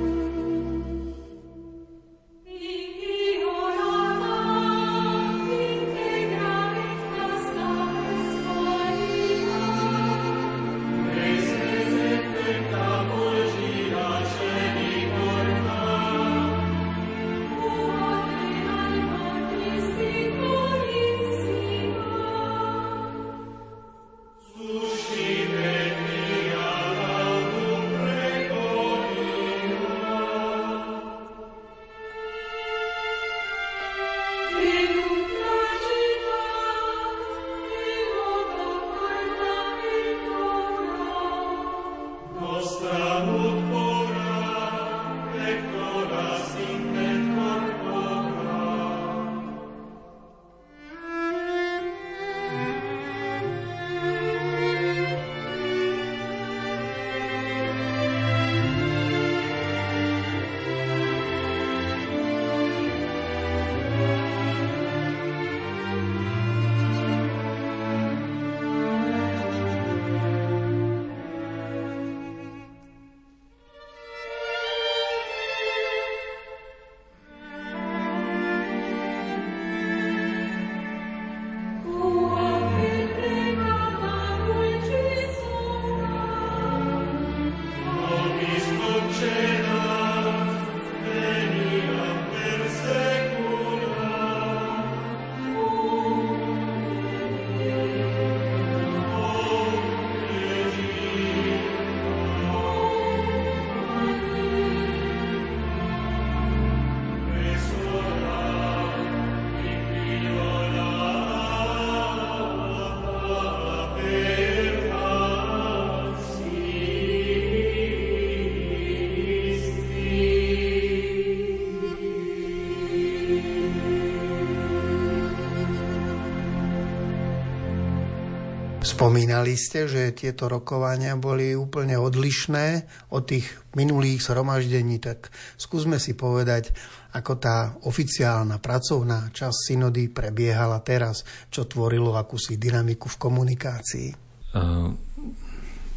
Spomínali 129.01 129.57
ste, 129.57 129.89
že 129.89 130.13
tieto 130.13 130.45
rokovania 130.45 131.17
boli 131.17 131.57
úplne 131.57 131.97
odlišné 131.97 132.85
od 133.09 133.25
tých 133.25 133.49
minulých 133.73 134.29
zhromaždení, 134.29 135.01
tak 135.01 135.33
skúsme 135.57 135.97
si 135.97 136.13
povedať, 136.13 136.69
ako 137.17 137.33
tá 137.41 137.81
oficiálna 137.81 138.61
pracovná 138.61 139.33
časť 139.33 139.73
synody 139.73 140.05
prebiehala 140.05 140.85
teraz, 140.85 141.25
čo 141.49 141.65
tvorilo 141.65 142.13
akúsi 142.13 142.61
dynamiku 142.61 143.09
v 143.09 143.17
komunikácii. 143.17 144.07
Uh, 144.53 144.93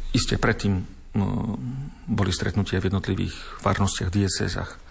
isté 0.09 0.41
predtým 0.41 0.73
uh, 0.73 0.85
boli 2.09 2.33
stretnutia 2.33 2.81
v 2.81 2.89
jednotlivých 2.89 3.37
farnostiach, 3.61 4.09
diecezach. 4.09 4.81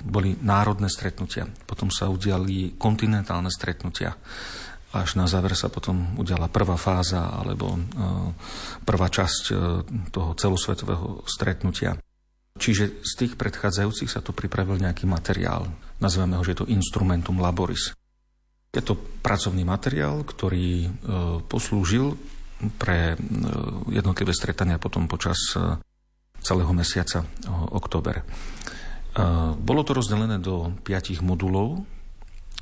Boli 0.00 0.32
národné 0.40 0.88
stretnutia, 0.88 1.44
potom 1.68 1.92
sa 1.92 2.08
udiali 2.08 2.80
kontinentálne 2.80 3.52
stretnutia 3.52 4.16
až 4.90 5.14
na 5.14 5.30
záver 5.30 5.54
sa 5.54 5.70
potom 5.70 6.18
udiala 6.18 6.50
prvá 6.50 6.74
fáza 6.74 7.30
alebo 7.30 7.78
e, 7.78 7.80
prvá 8.82 9.06
časť 9.06 9.42
e, 9.50 9.54
toho 10.10 10.34
celosvetového 10.34 11.22
stretnutia. 11.30 11.94
Čiže 12.58 13.06
z 13.06 13.12
tých 13.14 13.32
predchádzajúcich 13.38 14.10
sa 14.10 14.18
tu 14.18 14.34
pripravil 14.34 14.82
nejaký 14.82 15.06
materiál. 15.06 15.70
Nazveme 16.02 16.34
ho, 16.34 16.42
že 16.42 16.58
je 16.58 16.60
to 16.66 16.70
instrumentum 16.74 17.38
laboris. 17.38 17.94
Je 18.74 18.82
to 18.82 18.98
pracovný 19.22 19.62
materiál, 19.62 20.26
ktorý 20.26 20.68
e, 20.86 20.88
poslúžil 21.46 22.18
pre 22.76 23.16
jednotlivé 23.88 24.36
stretania 24.36 24.76
potom 24.76 25.08
počas 25.08 25.56
celého 26.44 26.68
mesiaca 26.76 27.24
október. 27.72 28.20
Bolo 29.56 29.80
to 29.80 29.96
rozdelené 29.96 30.36
do 30.44 30.68
piatich 30.84 31.24
modulov, 31.24 31.80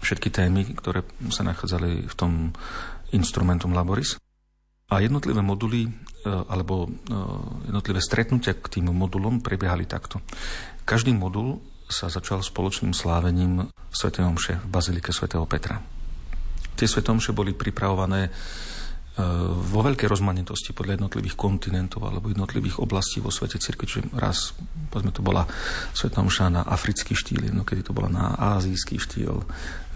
všetky 0.01 0.29
témy, 0.31 0.79
ktoré 0.79 1.03
sa 1.31 1.47
nachádzali 1.47 2.07
v 2.07 2.15
tom 2.15 2.55
instrumentum 3.11 3.73
laboris. 3.73 4.19
A 4.89 5.05
jednotlivé 5.05 5.45
moduly 5.45 5.85
e, 5.85 5.91
alebo 6.25 6.89
e, 6.89 7.17
jednotlivé 7.69 8.01
stretnutia 8.01 8.57
k 8.57 8.81
tým 8.81 8.89
modulom 8.89 9.45
prebiehali 9.45 9.85
takto. 9.85 10.25
Každý 10.89 11.13
modul 11.13 11.61
sa 11.89 12.09
začal 12.09 12.41
spoločným 12.41 12.97
slávením 12.97 13.69
Sv. 13.93 14.13
Omše 14.21 14.61
v 14.61 14.67
Bazilike 14.69 15.13
svätého 15.13 15.45
Petra. 15.45 15.81
Tie 16.77 16.89
Sv. 16.89 17.05
Omše 17.05 17.37
boli 17.37 17.53
pripravované 17.53 18.33
vo 19.59 19.81
veľkej 19.83 20.07
rozmanitosti 20.07 20.71
podľa 20.71 20.95
jednotlivých 20.95 21.35
kontinentov 21.35 22.07
alebo 22.07 22.31
jednotlivých 22.31 22.79
oblastí 22.79 23.19
vo 23.19 23.35
svete 23.35 23.59
cirkvi, 23.59 23.85
čiže 23.91 24.15
raz, 24.15 24.55
povedzme, 24.95 25.11
to 25.11 25.27
bola 25.27 25.43
Sveta 25.91 26.23
Omša 26.23 26.47
na 26.55 26.63
africký 26.63 27.19
štýl, 27.19 27.51
kedy 27.67 27.83
to 27.83 27.91
bola 27.91 28.07
na 28.07 28.25
azijský 28.59 29.03
štýl, 29.03 29.43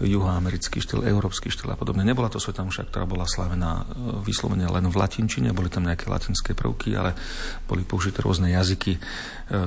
juhoamerický 0.03 0.83
štýl, 0.83 1.07
európsky 1.07 1.47
štýl 1.47 1.71
a 1.71 1.79
podobne. 1.79 2.03
Nebola 2.03 2.27
to 2.27 2.43
Sveta 2.43 2.67
Omša, 2.67 2.91
ktorá 2.91 3.07
bola 3.07 3.23
slavená 3.23 3.87
e, 3.87 4.19
vyslovene 4.27 4.67
len 4.67 4.91
v 4.91 4.95
latinčine, 4.99 5.55
boli 5.55 5.71
tam 5.71 5.87
nejaké 5.87 6.11
latinské 6.11 6.51
prvky, 6.51 6.91
ale 6.99 7.15
boli 7.63 7.87
použité 7.87 8.19
rôzne 8.19 8.51
jazyky, 8.51 8.99
e, 8.99 8.99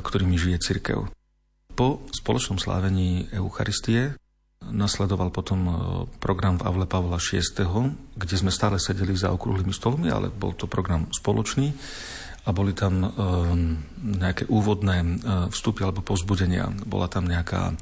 ktorými 0.05 0.37
žije 0.37 0.61
cirkev. 0.61 1.09
Po 1.73 2.05
spoločnom 2.12 2.61
slávení 2.61 3.33
Eucharistie 3.33 4.21
Nasledoval 4.64 5.29
potom 5.29 5.61
e, 5.69 5.73
program 6.16 6.57
v 6.57 6.64
Avle 6.64 6.87
Pavla 6.88 7.21
VI, 7.21 7.45
kde 8.16 8.37
sme 8.37 8.49
stále 8.49 8.81
sedeli 8.81 9.12
za 9.12 9.29
okrúhlymi 9.31 9.71
stolmi, 9.71 10.09
ale 10.09 10.33
bol 10.33 10.57
to 10.57 10.64
program 10.64 11.07
spoločný 11.12 11.77
a 12.47 12.55
boli 12.55 12.73
tam 12.73 13.05
e, 13.05 13.09
nejaké 14.16 14.49
úvodné 14.49 14.97
e, 15.03 15.07
vstupy 15.53 15.85
alebo 15.85 16.01
povzbudenia. 16.01 16.73
Bola 16.88 17.07
tam 17.07 17.29
nejaká 17.29 17.77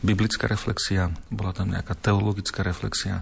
biblická 0.00 0.48
reflexia, 0.48 1.12
bola 1.28 1.52
tam 1.52 1.70
nejaká 1.70 1.92
teologická 1.92 2.64
reflexia, 2.64 3.20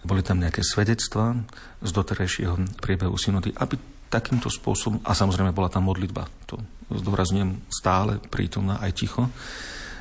boli 0.00 0.24
tam 0.24 0.40
nejaké 0.40 0.64
svedectvá 0.64 1.36
z 1.84 1.90
doterajšieho 1.92 2.80
priebehu 2.80 3.20
synody, 3.20 3.52
aby 3.58 3.76
takýmto 4.10 4.50
spôsobom, 4.50 5.04
a 5.06 5.14
samozrejme 5.14 5.54
bola 5.54 5.70
tam 5.70 5.86
modlitba, 5.86 6.26
to 6.50 6.58
zdôrazňujem 6.90 7.62
stále 7.70 8.18
prítomná 8.26 8.82
aj 8.82 8.90
ticho, 8.98 9.30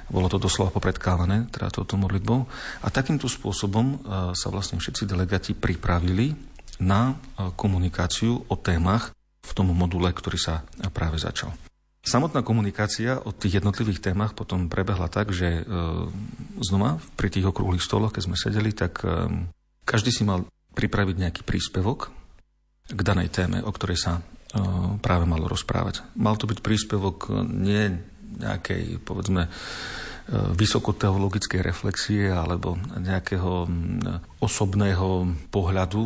bolo 0.09 0.27
to 0.27 0.41
doslova 0.41 0.73
popredkávané, 0.73 1.49
teda 1.53 1.69
touto 1.69 1.95
modlitbou. 1.97 2.45
A 2.83 2.87
takýmto 2.89 3.29
spôsobom 3.29 3.85
e, 3.85 3.97
sa 4.33 4.47
vlastne 4.49 4.81
všetci 4.81 5.05
delegati 5.05 5.53
pripravili 5.53 6.33
na 6.81 7.13
e, 7.13 7.53
komunikáciu 7.53 8.49
o 8.49 8.55
témach 8.57 9.13
v 9.45 9.51
tom 9.55 9.71
module, 9.73 10.09
ktorý 10.13 10.37
sa 10.37 10.61
práve 10.93 11.17
začal. 11.17 11.53
Samotná 11.99 12.41
komunikácia 12.47 13.19
o 13.19 13.35
tých 13.35 13.59
jednotlivých 13.59 13.99
témach 13.99 14.31
potom 14.31 14.71
prebehla 14.71 15.11
tak, 15.11 15.35
že 15.35 15.61
e, 15.61 15.63
znova 16.63 16.97
pri 17.19 17.27
tých 17.27 17.45
okrúhlych 17.51 17.83
stoloch, 17.83 18.15
keď 18.15 18.23
sme 18.23 18.37
sedeli, 18.39 18.71
tak 18.71 19.03
e, 19.03 19.29
každý 19.83 20.09
si 20.15 20.23
mal 20.23 20.47
pripraviť 20.79 21.15
nejaký 21.19 21.41
príspevok 21.43 22.09
k 22.89 22.99
danej 23.03 23.35
téme, 23.35 23.59
o 23.59 23.71
ktorej 23.75 23.99
sa 23.99 24.13
e, 24.17 24.21
práve 25.03 25.27
malo 25.27 25.51
rozprávať. 25.51 26.07
Mal 26.15 26.39
to 26.39 26.47
byť 26.47 26.63
príspevok 26.63 27.29
nie 27.43 27.99
nejakej, 28.37 29.01
povedzme, 29.01 29.49
vysokoteologickej 30.29 31.65
reflexie 31.65 32.29
alebo 32.29 32.77
nejakého 33.01 33.65
osobného 34.37 35.33
pohľadu 35.49 36.01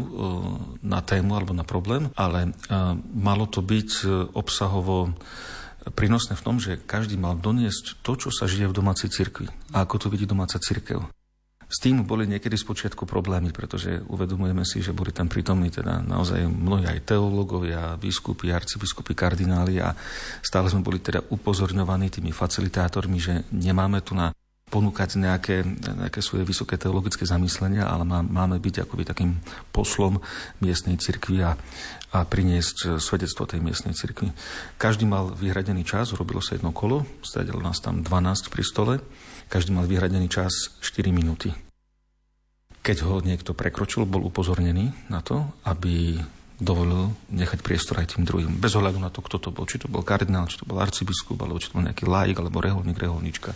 na 0.80 1.04
tému 1.04 1.36
alebo 1.36 1.52
na 1.52 1.68
problém, 1.68 2.08
ale 2.16 2.56
malo 3.12 3.52
to 3.52 3.60
byť 3.60 4.08
obsahovo 4.32 5.12
prínosné 5.92 6.40
v 6.40 6.46
tom, 6.48 6.56
že 6.64 6.80
každý 6.80 7.20
mal 7.20 7.36
doniesť 7.36 8.00
to, 8.00 8.16
čo 8.16 8.32
sa 8.32 8.48
žije 8.48 8.72
v 8.72 8.78
domácej 8.80 9.12
cirkvi 9.12 9.52
a 9.76 9.84
ako 9.84 10.08
to 10.08 10.08
vidí 10.08 10.24
domáca 10.24 10.56
cirkev. 10.56 11.04
S 11.74 11.82
tým 11.82 12.06
boli 12.06 12.30
niekedy 12.30 12.54
spočiatku 12.54 13.10
problémy, 13.10 13.50
pretože 13.50 14.06
uvedomujeme 14.06 14.62
si, 14.62 14.86
že 14.86 14.94
boli 14.94 15.10
tam 15.10 15.26
prítomní 15.26 15.74
teda 15.74 16.06
naozaj 16.06 16.46
mnohí 16.46 16.86
aj 16.86 17.10
teológovia, 17.10 17.98
biskupy, 17.98 18.54
arcibiskupy, 18.54 19.18
kardináli 19.18 19.82
a 19.82 19.98
stále 20.46 20.70
sme 20.70 20.86
boli 20.86 21.02
teda 21.02 21.26
upozorňovaní 21.34 22.14
tými 22.14 22.30
facilitátormi, 22.30 23.18
že 23.18 23.50
nemáme 23.50 24.06
tu 24.06 24.14
na 24.14 24.30
ponúkať 24.70 25.18
nejaké, 25.18 25.66
nejaké 25.66 26.22
svoje 26.22 26.46
vysoké 26.46 26.78
teologické 26.78 27.26
zamyslenia, 27.26 27.90
ale 27.90 28.06
má, 28.06 28.22
máme 28.22 28.62
byť 28.62 28.86
akoby 28.86 29.06
takým 29.06 29.38
poslom 29.70 30.22
miestnej 30.62 31.02
cirkvi 31.02 31.42
a, 31.42 31.58
a 32.14 32.26
priniesť 32.26 33.02
svedectvo 33.02 33.50
tej 33.50 33.62
miestnej 33.62 33.94
cirkvi. 33.94 34.30
Každý 34.82 35.06
mal 35.06 35.30
vyhradený 35.30 35.86
čas, 35.86 36.14
robilo 36.14 36.42
sa 36.42 36.58
jedno 36.58 36.70
kolo, 36.74 37.06
stredilo 37.22 37.62
nás 37.62 37.82
tam 37.82 38.02
12 38.02 38.54
pri 38.54 38.64
stole, 38.66 38.94
každý 39.46 39.78
mal 39.78 39.86
vyhradený 39.86 40.26
čas 40.26 40.74
4 40.82 41.14
minúty. 41.14 41.63
Keď 42.84 42.98
ho 43.08 43.24
niekto 43.24 43.56
prekročil, 43.56 44.04
bol 44.04 44.28
upozornený 44.28 44.92
na 45.08 45.24
to, 45.24 45.48
aby 45.64 46.20
dovolil 46.60 47.16
nechať 47.32 47.64
priestor 47.64 48.04
aj 48.04 48.16
tým 48.16 48.28
druhým. 48.28 48.60
Bez 48.60 48.76
ohľadu 48.76 49.00
na 49.00 49.08
to, 49.08 49.24
kto 49.24 49.40
to 49.40 49.50
bol. 49.56 49.64
Či 49.64 49.84
to 49.84 49.88
bol 49.88 50.04
kardinál, 50.04 50.52
či 50.52 50.60
to 50.60 50.68
bol 50.68 50.84
arcibiskup, 50.84 51.40
alebo 51.40 51.64
či 51.64 51.72
to 51.72 51.80
bol 51.80 51.88
nejaký 51.88 52.04
laik, 52.04 52.38
alebo 52.44 52.60
reholník, 52.60 53.00
reholníčka. 53.00 53.56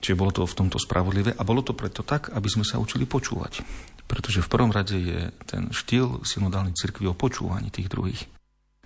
Čiže 0.00 0.20
bolo 0.20 0.32
to 0.32 0.44
v 0.44 0.56
tomto 0.56 0.76
spravodlivé 0.76 1.32
a 1.32 1.42
bolo 1.48 1.64
to 1.64 1.72
preto 1.72 2.04
tak, 2.04 2.28
aby 2.32 2.48
sme 2.48 2.64
sa 2.64 2.76
učili 2.76 3.08
počúvať. 3.08 3.64
Pretože 4.04 4.44
v 4.44 4.52
prvom 4.52 4.68
rade 4.68 4.96
je 5.00 5.32
ten 5.48 5.72
štýl 5.72 6.20
synodálnej 6.24 6.76
cirkvi 6.76 7.08
o 7.08 7.16
počúvaní 7.16 7.72
tých 7.72 7.88
druhých. 7.88 8.28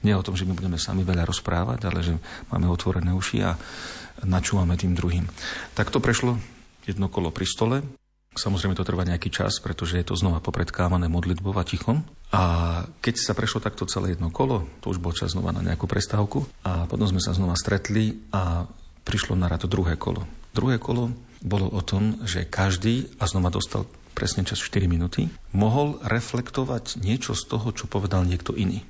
Nie 0.07 0.15
o 0.15 0.23
tom, 0.23 0.39
že 0.39 0.47
my 0.47 0.55
budeme 0.55 0.79
sami 0.79 1.03
veľa 1.03 1.27
rozprávať, 1.27 1.91
ale 1.91 2.07
že 2.07 2.15
máme 2.55 2.71
otvorené 2.71 3.11
uši 3.11 3.43
a 3.43 3.59
načúvame 4.23 4.79
tým 4.79 4.95
druhým. 4.95 5.27
Tak 5.75 5.91
to 5.91 5.99
prešlo 5.99 6.39
jedno 6.87 7.11
kolo 7.11 7.35
pri 7.35 7.47
stole. 7.51 7.83
Samozrejme 8.37 8.77
to 8.77 8.87
trvá 8.87 9.03
nejaký 9.09 9.33
čas, 9.33 9.59
pretože 9.59 9.99
je 9.99 10.07
to 10.07 10.15
znova 10.15 10.39
popredkávané 10.39 11.11
modlitbou 11.11 11.57
a 11.57 11.65
tichom. 11.65 12.05
A 12.31 12.43
keď 13.01 13.15
sa 13.19 13.33
prešlo 13.33 13.65
takto 13.65 13.89
celé 13.89 14.15
jedno 14.15 14.29
kolo, 14.29 14.69
to 14.85 14.93
už 14.93 15.01
bol 15.01 15.17
čas 15.17 15.33
znova 15.33 15.51
na 15.51 15.65
nejakú 15.65 15.89
prestávku 15.89 16.45
a 16.63 16.85
potom 16.85 17.09
sme 17.09 17.25
sa 17.25 17.33
znova 17.33 17.57
stretli 17.57 18.21
a 18.31 18.69
prišlo 19.09 19.33
na 19.35 19.49
rad 19.49 19.65
druhé 19.65 19.97
kolo. 19.97 20.29
Druhé 20.53 20.77
kolo 20.77 21.11
bolo 21.41 21.73
o 21.73 21.81
tom, 21.81 22.21
že 22.29 22.45
každý, 22.45 23.09
a 23.17 23.25
znova 23.25 23.49
dostal 23.49 23.89
presne 24.13 24.43
čas 24.43 24.59
4 24.59 24.91
minúty, 24.91 25.31
mohol 25.55 26.03
reflektovať 26.03 26.99
niečo 26.99 27.39
z 27.39 27.47
toho, 27.47 27.71
čo 27.71 27.87
povedal 27.87 28.27
niekto 28.27 28.53
iný. 28.59 28.83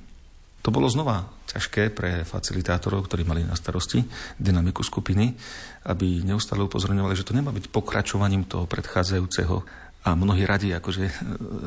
To 0.65 0.75
bolo 0.75 0.91
znova 0.91 1.31
ťažké 1.47 1.95
pre 1.95 2.27
facilitátorov, 2.27 3.07
ktorí 3.07 3.23
mali 3.23 3.47
na 3.47 3.55
starosti 3.55 4.03
dynamiku 4.35 4.83
skupiny, 4.83 5.31
aby 5.89 6.21
neustále 6.21 6.61
upozorňovali, 6.61 7.17
že 7.17 7.25
to 7.25 7.33
nemá 7.33 7.49
byť 7.49 7.73
pokračovaním 7.73 8.45
toho 8.45 8.69
predchádzajúceho 8.69 9.65
a 10.05 10.15
mnohí 10.15 10.47
radi 10.47 10.71
akože 10.71 11.03
e, 11.03 11.13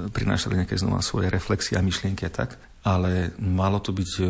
prinášali 0.09 0.63
nejaké 0.63 0.79
znova 0.79 1.05
svoje 1.05 1.29
reflexie 1.29 1.77
a 1.77 1.85
myšlienky 1.85 2.25
a 2.25 2.33
tak, 2.33 2.57
ale 2.87 3.35
malo 3.37 3.83
to 3.83 3.93
byť 3.93 4.11
e, 4.19 4.25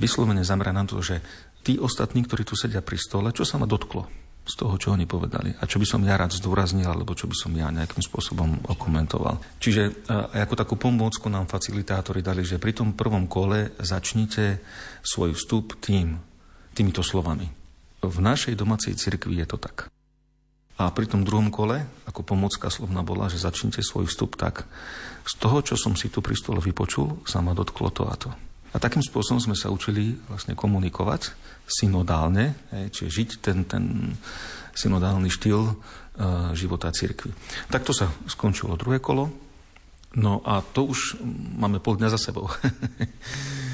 vyslovene 0.00 0.42
zamerané 0.42 0.82
na 0.82 0.88
to, 0.88 0.98
že 0.98 1.22
tí 1.62 1.78
ostatní, 1.78 2.26
ktorí 2.26 2.42
tu 2.42 2.58
sedia 2.58 2.82
pri 2.82 2.98
stole, 2.98 3.30
čo 3.30 3.46
sa 3.46 3.60
ma 3.60 3.70
dotklo 3.70 4.08
z 4.40 4.54
toho, 4.56 4.74
čo 4.80 4.96
oni 4.96 5.06
povedali 5.06 5.52
a 5.52 5.68
čo 5.68 5.78
by 5.78 5.86
som 5.86 6.02
ja 6.02 6.18
rád 6.18 6.34
zdôraznil, 6.34 6.88
alebo 6.88 7.14
čo 7.14 7.30
by 7.30 7.36
som 7.36 7.52
ja 7.54 7.70
nejakým 7.70 8.02
spôsobom 8.02 8.66
okomentoval. 8.72 9.38
Čiže 9.62 10.10
aj 10.10 10.40
ako 10.48 10.54
takú 10.58 10.74
pomôcku 10.74 11.28
nám 11.30 11.46
facilitátori 11.46 12.24
dali, 12.24 12.42
že 12.42 12.58
pri 12.58 12.74
tom 12.74 12.96
prvom 12.96 13.30
kole 13.30 13.76
začnite 13.78 14.58
svoj 15.04 15.36
vstup 15.38 15.78
tým, 15.78 16.18
týmito 16.74 17.04
slovami. 17.04 17.59
V 18.00 18.18
našej 18.20 18.56
domácej 18.56 18.96
cirkvi 18.96 19.44
je 19.44 19.46
to 19.48 19.60
tak. 19.60 19.92
A 20.80 20.88
pri 20.88 21.04
tom 21.04 21.28
druhom 21.28 21.52
kole, 21.52 21.84
ako 22.08 22.24
pomocka 22.24 22.72
slovna 22.72 23.04
bola, 23.04 23.28
že 23.28 23.36
začnite 23.36 23.84
svoj 23.84 24.08
vstup 24.08 24.40
tak. 24.40 24.64
Z 25.28 25.36
toho, 25.36 25.60
čo 25.60 25.76
som 25.76 25.92
si 25.92 26.08
tu 26.08 26.24
pri 26.24 26.32
stole 26.32 26.56
vypočul, 26.64 27.20
sa 27.28 27.44
ma 27.44 27.52
dotklo 27.52 27.92
to 27.92 28.08
a 28.08 28.16
to. 28.16 28.32
A 28.72 28.80
takým 28.80 29.04
spôsobom 29.04 29.42
sme 29.42 29.52
sa 29.52 29.68
učili 29.68 30.16
vlastne 30.32 30.56
komunikovať 30.56 31.36
synodálne, 31.68 32.56
čiže 32.72 33.10
žiť 33.12 33.30
ten, 33.44 33.68
ten 33.68 34.16
synodálny 34.72 35.28
štýl 35.28 35.60
uh, 35.60 35.74
života 36.56 36.88
cirkvi. 36.94 37.34
Takto 37.68 37.90
sa 37.90 38.08
skončilo 38.30 38.78
druhé 38.78 39.02
kolo, 39.02 39.28
no 40.16 40.40
a 40.46 40.62
to 40.62 40.86
už 40.86 41.20
máme 41.60 41.82
pol 41.82 41.98
dňa 41.98 42.08
za 42.14 42.30
sebou. 42.30 42.46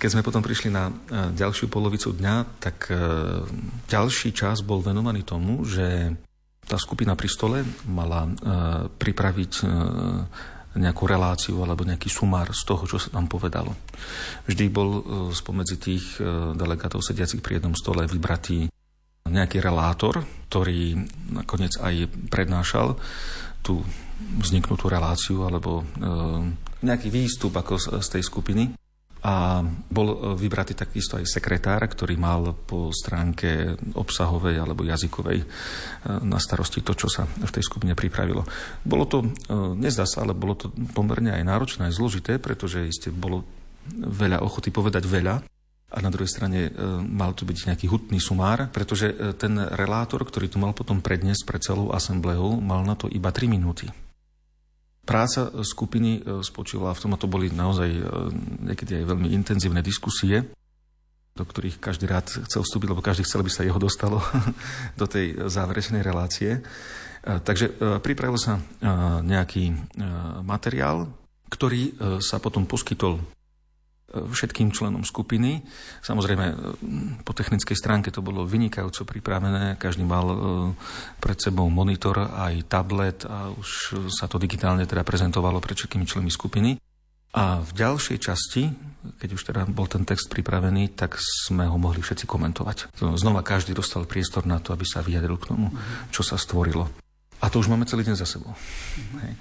Keď 0.00 0.08
sme 0.08 0.24
potom 0.24 0.40
prišli 0.40 0.72
na 0.72 0.88
ďalšiu 1.12 1.68
polovicu 1.68 2.16
dňa, 2.16 2.36
tak 2.56 2.88
ďalší 3.86 4.32
čas 4.32 4.64
bol 4.64 4.80
venovaný 4.80 5.28
tomu, 5.28 5.68
že 5.68 6.16
tá 6.64 6.80
skupina 6.80 7.12
pri 7.12 7.28
stole 7.28 7.58
mala 7.84 8.32
pripraviť 8.96 9.52
nejakú 10.72 11.04
reláciu 11.04 11.60
alebo 11.60 11.84
nejaký 11.84 12.08
sumár 12.08 12.48
z 12.56 12.64
toho, 12.64 12.88
čo 12.88 12.96
sa 12.96 13.12
tam 13.12 13.28
povedalo. 13.28 13.76
Vždy 14.48 14.64
bol 14.72 15.04
spomedzi 15.36 15.76
tých 15.76 16.16
delegátov 16.56 17.04
sediacich 17.04 17.44
pri 17.44 17.60
jednom 17.60 17.76
stole 17.76 18.08
vybratý 18.08 18.72
nejaký 19.28 19.62
relátor, 19.64 20.24
ktorý 20.50 20.98
nakoniec 21.32 21.78
aj 21.80 22.10
prednášal 22.28 22.98
tú 23.62 23.80
vzniknutú 24.42 24.90
reláciu 24.90 25.46
alebo 25.46 25.82
e, 25.82 25.84
nejaký 26.82 27.08
výstup 27.08 27.54
ako 27.54 28.02
z 28.02 28.08
tej 28.10 28.22
skupiny. 28.22 28.74
A 29.22 29.62
bol 29.86 30.08
e, 30.10 30.16
vybratý 30.34 30.74
takisto 30.74 31.14
aj 31.14 31.30
sekretár, 31.30 31.78
ktorý 31.86 32.18
mal 32.18 32.58
po 32.66 32.90
stránke 32.90 33.78
obsahovej 33.94 34.58
alebo 34.58 34.82
jazykovej 34.82 35.38
e, 35.38 35.46
na 36.26 36.42
starosti 36.42 36.82
to, 36.82 36.98
čo 36.98 37.06
sa 37.06 37.30
v 37.30 37.54
tej 37.54 37.62
skupine 37.62 37.94
pripravilo. 37.94 38.42
Bolo 38.82 39.06
to, 39.06 39.22
e, 39.22 39.28
nezdá 39.78 40.10
sa, 40.10 40.26
ale 40.26 40.34
bolo 40.34 40.58
to 40.58 40.74
pomerne 40.90 41.30
aj 41.30 41.46
náročné, 41.46 41.86
aj 41.86 42.02
zložité, 42.02 42.42
pretože 42.42 42.82
iste 42.82 43.14
bolo 43.14 43.46
veľa 43.94 44.42
ochoty 44.42 44.74
povedať 44.74 45.06
veľa, 45.06 45.46
a 45.92 46.00
na 46.00 46.08
druhej 46.08 46.32
strane 46.32 46.72
mal 47.04 47.36
to 47.36 47.44
byť 47.44 47.68
nejaký 47.68 47.84
hutný 47.84 48.16
sumár, 48.16 48.72
pretože 48.72 49.12
ten 49.36 49.52
relátor, 49.60 50.24
ktorý 50.24 50.48
tu 50.48 50.56
mal 50.56 50.72
potom 50.72 51.04
predniesť 51.04 51.44
pre 51.44 51.60
celou 51.60 51.92
asembleou, 51.92 52.64
mal 52.64 52.80
na 52.80 52.96
to 52.96 53.12
iba 53.12 53.28
3 53.28 53.44
minúty. 53.44 53.92
Práca 55.02 55.50
skupiny 55.66 56.22
e, 56.22 56.46
spočívala 56.46 56.94
v 56.94 57.02
tom, 57.02 57.10
a 57.10 57.18
to 57.18 57.26
boli 57.26 57.50
naozaj 57.50 57.90
e, 57.90 58.02
niekedy 58.70 59.02
aj 59.02 59.10
veľmi 59.10 59.34
intenzívne 59.34 59.82
diskusie, 59.82 60.46
do 61.34 61.42
ktorých 61.42 61.82
každý 61.82 62.06
rád 62.06 62.30
chcel 62.46 62.62
vstúpiť, 62.62 62.88
lebo 62.94 63.02
každý 63.02 63.26
chcel, 63.26 63.42
aby 63.42 63.50
sa 63.50 63.66
jeho 63.66 63.82
dostalo 63.82 64.22
do 65.00 65.06
tej 65.10 65.50
záverečnej 65.50 66.06
relácie. 66.06 66.58
E, 66.58 66.60
takže 67.42 67.98
pripravil 67.98 68.38
sa 68.38 68.62
nejaký 69.26 69.74
materiál, 70.46 71.10
ktorý 71.50 71.98
sa 72.22 72.38
potom 72.38 72.62
poskytol 72.66 73.18
všetkým 74.12 74.70
členom 74.70 75.02
skupiny. 75.02 75.64
Samozrejme, 76.04 76.46
e, 76.48 76.54
po 77.24 77.32
technickej 77.32 77.76
stránke 77.76 78.12
to 78.12 78.20
bolo 78.20 78.44
vynikajúco 78.44 79.08
pripravené. 79.08 79.80
Každý 79.80 80.04
mal 80.04 80.26
e, 80.28 80.36
pred 81.18 81.38
sebou 81.40 81.66
monitor, 81.72 82.20
aj 82.20 82.68
tablet 82.68 83.24
a 83.24 83.50
už 83.52 83.96
sa 84.12 84.28
to 84.28 84.36
digitálne 84.36 84.84
teda 84.84 85.02
prezentovalo 85.02 85.58
pred 85.58 85.76
všetkými 85.76 86.04
členmi 86.04 86.32
skupiny. 86.32 86.76
A 87.32 87.64
v 87.64 87.70
ďalšej 87.72 88.18
časti, 88.20 88.68
keď 89.16 89.30
už 89.32 89.42
teda 89.48 89.64
bol 89.64 89.88
ten 89.88 90.04
text 90.04 90.28
pripravený, 90.28 90.92
tak 90.92 91.16
sme 91.16 91.64
ho 91.64 91.80
mohli 91.80 92.04
všetci 92.04 92.28
komentovať. 92.28 92.92
Znova 93.16 93.40
každý 93.40 93.72
dostal 93.72 94.04
priestor 94.04 94.44
na 94.44 94.60
to, 94.60 94.76
aby 94.76 94.84
sa 94.84 95.00
vyjadril 95.00 95.40
k 95.40 95.48
tomu, 95.56 95.72
čo 96.12 96.20
sa 96.20 96.36
stvorilo. 96.36 96.92
A 97.40 97.48
to 97.48 97.58
už 97.58 97.72
máme 97.72 97.88
celý 97.88 98.04
deň 98.04 98.20
za 98.20 98.28
sebou. 98.28 98.52
Hej. 99.24 99.32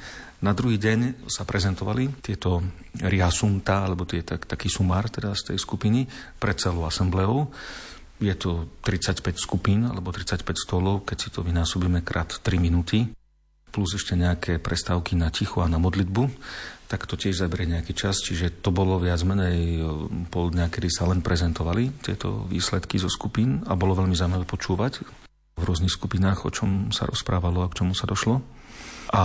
Na 0.41 0.57
druhý 0.57 0.81
deň 0.81 1.29
sa 1.29 1.45
prezentovali 1.45 2.17
tieto 2.25 2.65
riasunta, 2.97 3.85
alebo 3.85 4.09
tie, 4.09 4.25
tak, 4.25 4.49
taký 4.49 4.73
sumár 4.73 5.05
teda 5.05 5.37
z 5.37 5.53
tej 5.53 5.57
skupiny 5.61 6.09
pred 6.41 6.57
celou 6.57 6.89
asembleou. 6.89 7.53
Je 8.17 8.33
to 8.33 8.65
35 8.81 9.37
skupín 9.37 9.85
alebo 9.85 10.09
35 10.09 10.41
stolov, 10.57 11.05
keď 11.05 11.17
si 11.17 11.29
to 11.29 11.45
vynásobíme 11.45 12.01
krát 12.01 12.41
3 12.41 12.57
minúty. 12.57 13.13
plus 13.71 13.95
ešte 13.95 14.19
nejaké 14.19 14.59
prestávky 14.59 15.15
na 15.15 15.31
ticho 15.31 15.63
a 15.63 15.71
na 15.71 15.79
modlitbu, 15.79 16.27
tak 16.91 17.07
to 17.07 17.15
tiež 17.15 17.39
zaberie 17.39 17.71
nejaký 17.71 17.95
čas, 17.95 18.19
čiže 18.19 18.59
to 18.59 18.67
bolo 18.67 18.99
viac 18.99 19.23
menej 19.23 19.79
e, 19.79 19.81
pol 20.27 20.51
dňa, 20.51 20.67
kedy 20.67 20.91
sa 20.91 21.07
len 21.07 21.23
prezentovali 21.23 21.87
tieto 22.03 22.43
výsledky 22.51 22.99
zo 22.99 23.07
skupín 23.07 23.63
a 23.71 23.79
bolo 23.79 23.95
veľmi 23.95 24.11
zaujímavé 24.11 24.43
počúvať 24.43 25.07
v 25.55 25.63
rôznych 25.63 25.87
skupinách, 25.87 26.43
o 26.43 26.51
čom 26.51 26.91
sa 26.91 27.07
rozprávalo 27.07 27.63
a 27.63 27.71
k 27.71 27.79
čomu 27.79 27.95
sa 27.95 28.11
došlo. 28.11 28.43
A 29.15 29.23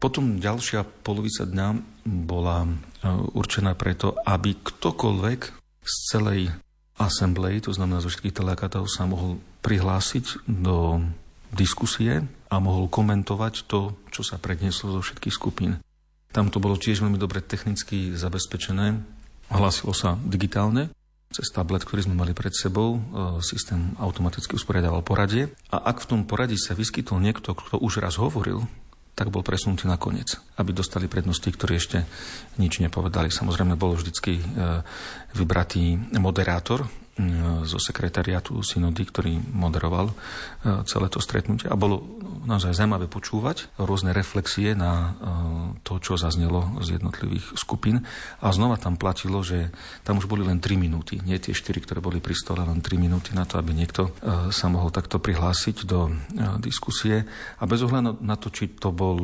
potom 0.00 0.40
ďalšia 0.40 0.82
polovica 1.04 1.44
dňa 1.44 1.68
bola 2.24 2.64
e, 2.64 2.68
určená 3.36 3.76
preto, 3.76 4.16
aby 4.24 4.56
ktokoľvek 4.56 5.40
z 5.84 5.94
celej 6.08 6.48
asemblei, 6.96 7.60
to 7.60 7.76
znamená 7.76 8.00
zo 8.00 8.08
všetkých 8.08 8.40
telekatov, 8.40 8.88
sa 8.88 9.04
mohol 9.04 9.36
prihlásiť 9.60 10.48
do 10.48 11.04
diskusie 11.52 12.24
a 12.48 12.56
mohol 12.56 12.88
komentovať 12.88 13.68
to, 13.68 13.92
čo 14.08 14.24
sa 14.24 14.40
prednieslo 14.40 14.96
zo 14.96 15.00
všetkých 15.04 15.36
skupín. 15.36 15.84
Tam 16.32 16.48
to 16.48 16.62
bolo 16.62 16.80
tiež 16.80 17.04
veľmi 17.04 17.20
dobre 17.20 17.44
technicky 17.44 18.16
zabezpečené. 18.16 18.96
Hlásilo 19.52 19.92
sa 19.92 20.16
digitálne, 20.24 20.94
cez 21.30 21.46
tablet, 21.52 21.84
ktorý 21.84 22.08
sme 22.08 22.16
mali 22.16 22.32
pred 22.32 22.56
sebou, 22.56 22.96
e, 22.96 23.00
systém 23.44 23.92
automaticky 24.00 24.56
usporiadával 24.56 25.04
poradie. 25.04 25.52
A 25.68 25.92
ak 25.92 26.02
v 26.02 26.08
tom 26.08 26.20
poradí 26.24 26.56
sa 26.56 26.72
vyskytol 26.72 27.20
niekto, 27.20 27.52
kto 27.52 27.76
už 27.76 28.00
raz 28.00 28.16
hovoril, 28.16 28.64
tak 29.14 29.28
bol 29.28 29.44
presunutý 29.44 29.84
na 29.84 30.00
koniec, 30.00 30.38
aby 30.56 30.72
dostali 30.72 31.10
prednosti, 31.10 31.44
ktorí 31.44 31.76
ešte 31.76 31.98
nič 32.56 32.80
nepovedali. 32.80 33.28
Samozrejme, 33.28 33.76
bol 33.76 33.92
vždycky 33.92 34.40
e, 34.40 34.44
vybratý 35.36 35.98
moderátor, 36.16 36.88
zo 37.64 37.78
sekretariátu 37.78 38.60
synody, 38.64 39.04
ktorý 39.06 39.38
moderoval 39.52 40.10
e, 40.10 40.14
celé 40.88 41.06
to 41.12 41.20
stretnutie. 41.20 41.68
A 41.68 41.76
bolo 41.76 42.02
naozaj 42.48 42.72
zaujímavé 42.72 43.06
počúvať 43.06 43.70
rôzne 43.76 44.16
reflexie 44.16 44.72
na 44.72 44.92
e, 44.92 45.10
to, 45.84 46.00
čo 46.00 46.16
zaznelo 46.16 46.80
z 46.80 47.00
jednotlivých 47.00 47.56
skupín. 47.56 48.06
A 48.40 48.52
znova 48.52 48.80
tam 48.80 48.96
platilo, 48.96 49.44
že 49.44 49.72
tam 50.02 50.18
už 50.18 50.26
boli 50.26 50.42
len 50.46 50.58
3 50.58 50.76
minúty, 50.80 51.20
nie 51.22 51.36
tie 51.36 51.52
4, 51.52 51.84
ktoré 51.84 52.00
boli 52.00 52.18
pri 52.18 52.36
stole, 52.36 52.64
len 52.64 52.80
3 52.80 52.96
minúty 52.96 53.36
na 53.36 53.44
to, 53.44 53.60
aby 53.60 53.72
niekto 53.76 54.10
e, 54.10 54.50
sa 54.54 54.66
mohol 54.72 54.92
takto 54.92 55.20
prihlásiť 55.20 55.76
do 55.84 56.12
diskusie. 56.60 57.28
A 57.60 57.64
bez 57.68 57.84
ohľadu 57.84 58.20
na 58.24 58.36
to, 58.36 58.48
či 58.48 58.72
to 58.72 58.90
bol 58.92 59.18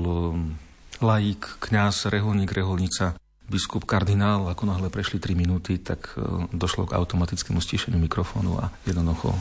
laik, 1.01 1.61
kňaz, 1.61 2.09
reholník, 2.09 2.53
reholnica, 2.53 3.17
biskup 3.47 3.87
kardinál, 3.87 4.51
ako 4.51 4.67
náhle 4.67 4.89
prešli 4.91 5.23
3 5.23 5.39
minúty, 5.39 5.79
tak 5.79 6.15
e, 6.15 6.51
došlo 6.51 6.91
k 6.91 6.99
automatickému 6.99 7.63
stíšeniu 7.63 7.99
mikrofónu 8.03 8.59
a 8.59 8.75
jednoducho 8.83 9.31
e, 9.31 9.39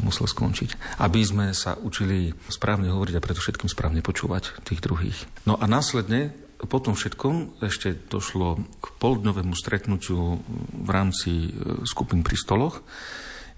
musel 0.00 0.24
skončiť. 0.24 1.00
Aby 1.04 1.20
sme 1.20 1.46
sa 1.52 1.76
učili 1.76 2.32
správne 2.48 2.88
hovoriť 2.88 3.14
a 3.16 3.24
preto 3.24 3.44
všetkým 3.44 3.68
správne 3.68 4.00
počúvať 4.00 4.64
tých 4.64 4.80
druhých. 4.80 5.18
No 5.44 5.60
a 5.60 5.68
následne 5.68 6.32
po 6.64 6.78
tom 6.80 6.94
všetkom 6.96 7.60
ešte 7.60 7.92
došlo 8.08 8.62
k 8.80 8.86
poldňovému 9.02 9.52
stretnutiu 9.52 10.40
v 10.72 10.88
rámci 10.88 11.52
e, 11.52 11.84
skupín 11.84 12.24
pri 12.24 12.40
stoloch, 12.40 12.80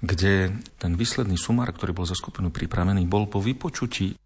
kde 0.03 0.53
ten 0.77 0.93
výsledný 0.99 1.39
sumár, 1.39 1.71
ktorý 1.71 1.95
bol 1.95 2.05
za 2.05 2.19
skupinu 2.19 2.51
pripravený, 2.51 3.07
bol 3.07 3.31
po 3.31 3.39
vypočutí 3.39 4.19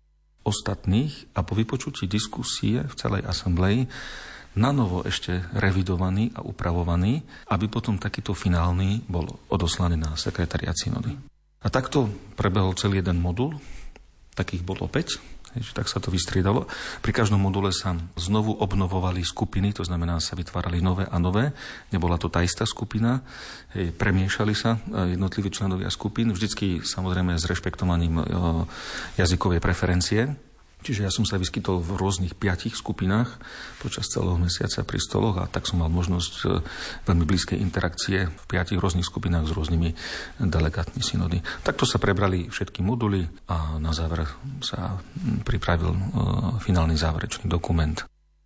ostatných 0.49 1.37
a 1.37 1.45
po 1.45 1.53
vypočutí 1.53 2.09
diskusie 2.09 2.89
v 2.89 2.95
celej 2.97 3.29
asambleji 3.29 3.85
na 4.59 4.75
novo 4.75 5.07
ešte 5.07 5.47
revidovaný 5.55 6.35
a 6.35 6.43
upravovaný, 6.43 7.23
aby 7.47 7.71
potom 7.71 7.95
takýto 7.95 8.35
finálny 8.35 9.07
bol 9.07 9.39
odoslaný 9.47 9.95
na 9.95 10.19
sekretariat 10.19 10.75
synody. 10.75 11.15
A 11.63 11.71
takto 11.71 12.11
prebehol 12.35 12.75
celý 12.75 12.99
jeden 12.99 13.23
modul, 13.23 13.55
takých 14.35 14.67
bolo 14.67 14.91
5, 14.91 15.39
že 15.57 15.73
tak 15.73 15.89
sa 15.89 15.99
to 15.99 16.13
vystriedalo. 16.13 16.69
Pri 17.01 17.13
každom 17.15 17.41
module 17.41 17.73
sa 17.73 17.97
znovu 18.21 18.53
obnovovali 18.55 19.25
skupiny, 19.25 19.73
to 19.73 19.83
znamená, 19.83 20.21
sa 20.21 20.37
vytvárali 20.37 20.85
nové 20.85 21.09
a 21.09 21.17
nové. 21.17 21.57
Nebola 21.89 22.21
to 22.21 22.29
tá 22.29 22.45
istá 22.45 22.69
skupina, 22.69 23.25
hej, 23.73 23.91
premiešali 23.97 24.53
sa 24.53 24.77
e, 24.77 25.17
jednotliví 25.17 25.49
členovia 25.49 25.89
skupín, 25.89 26.31
vždycky 26.31 26.85
samozrejme 26.85 27.35
s 27.41 27.49
rešpektovaním 27.49 28.21
e, 28.21 28.25
jazykovej 29.17 29.59
preferencie, 29.65 30.37
Čiže 30.79 31.05
ja 31.05 31.11
som 31.11 31.27
sa 31.27 31.43
vyskytol 31.43 31.83
v 31.83 31.99
rôznych 31.99 32.39
piatich 32.39 32.79
skupinách 32.79 33.43
počas 33.83 34.07
celého 34.07 34.39
mesiaca 34.39 34.87
pri 34.87 35.03
stoloch 35.03 35.43
a 35.43 35.51
tak 35.51 35.67
som 35.67 35.83
mal 35.83 35.91
možnosť 35.91 36.35
e, 36.39 36.47
veľmi 37.03 37.25
blízkej 37.27 37.59
interakcie 37.59 38.31
v 38.31 38.45
piatich 38.47 38.79
rôznych 38.79 39.03
skupinách 39.03 39.51
s 39.51 39.57
rôznymi 39.59 39.91
delegátmi 40.39 41.03
synody. 41.03 41.43
Takto 41.67 41.83
sa 41.83 41.99
prebrali 41.99 42.47
všetky 42.47 42.79
moduly 42.87 43.27
a 43.51 43.83
na 43.83 43.91
záver 43.91 44.31
sa 44.63 44.95
pripravil 45.43 45.99
e, 45.99 46.01
finálny 46.63 46.95
záverečný 46.95 47.51
dokument. 47.51 47.99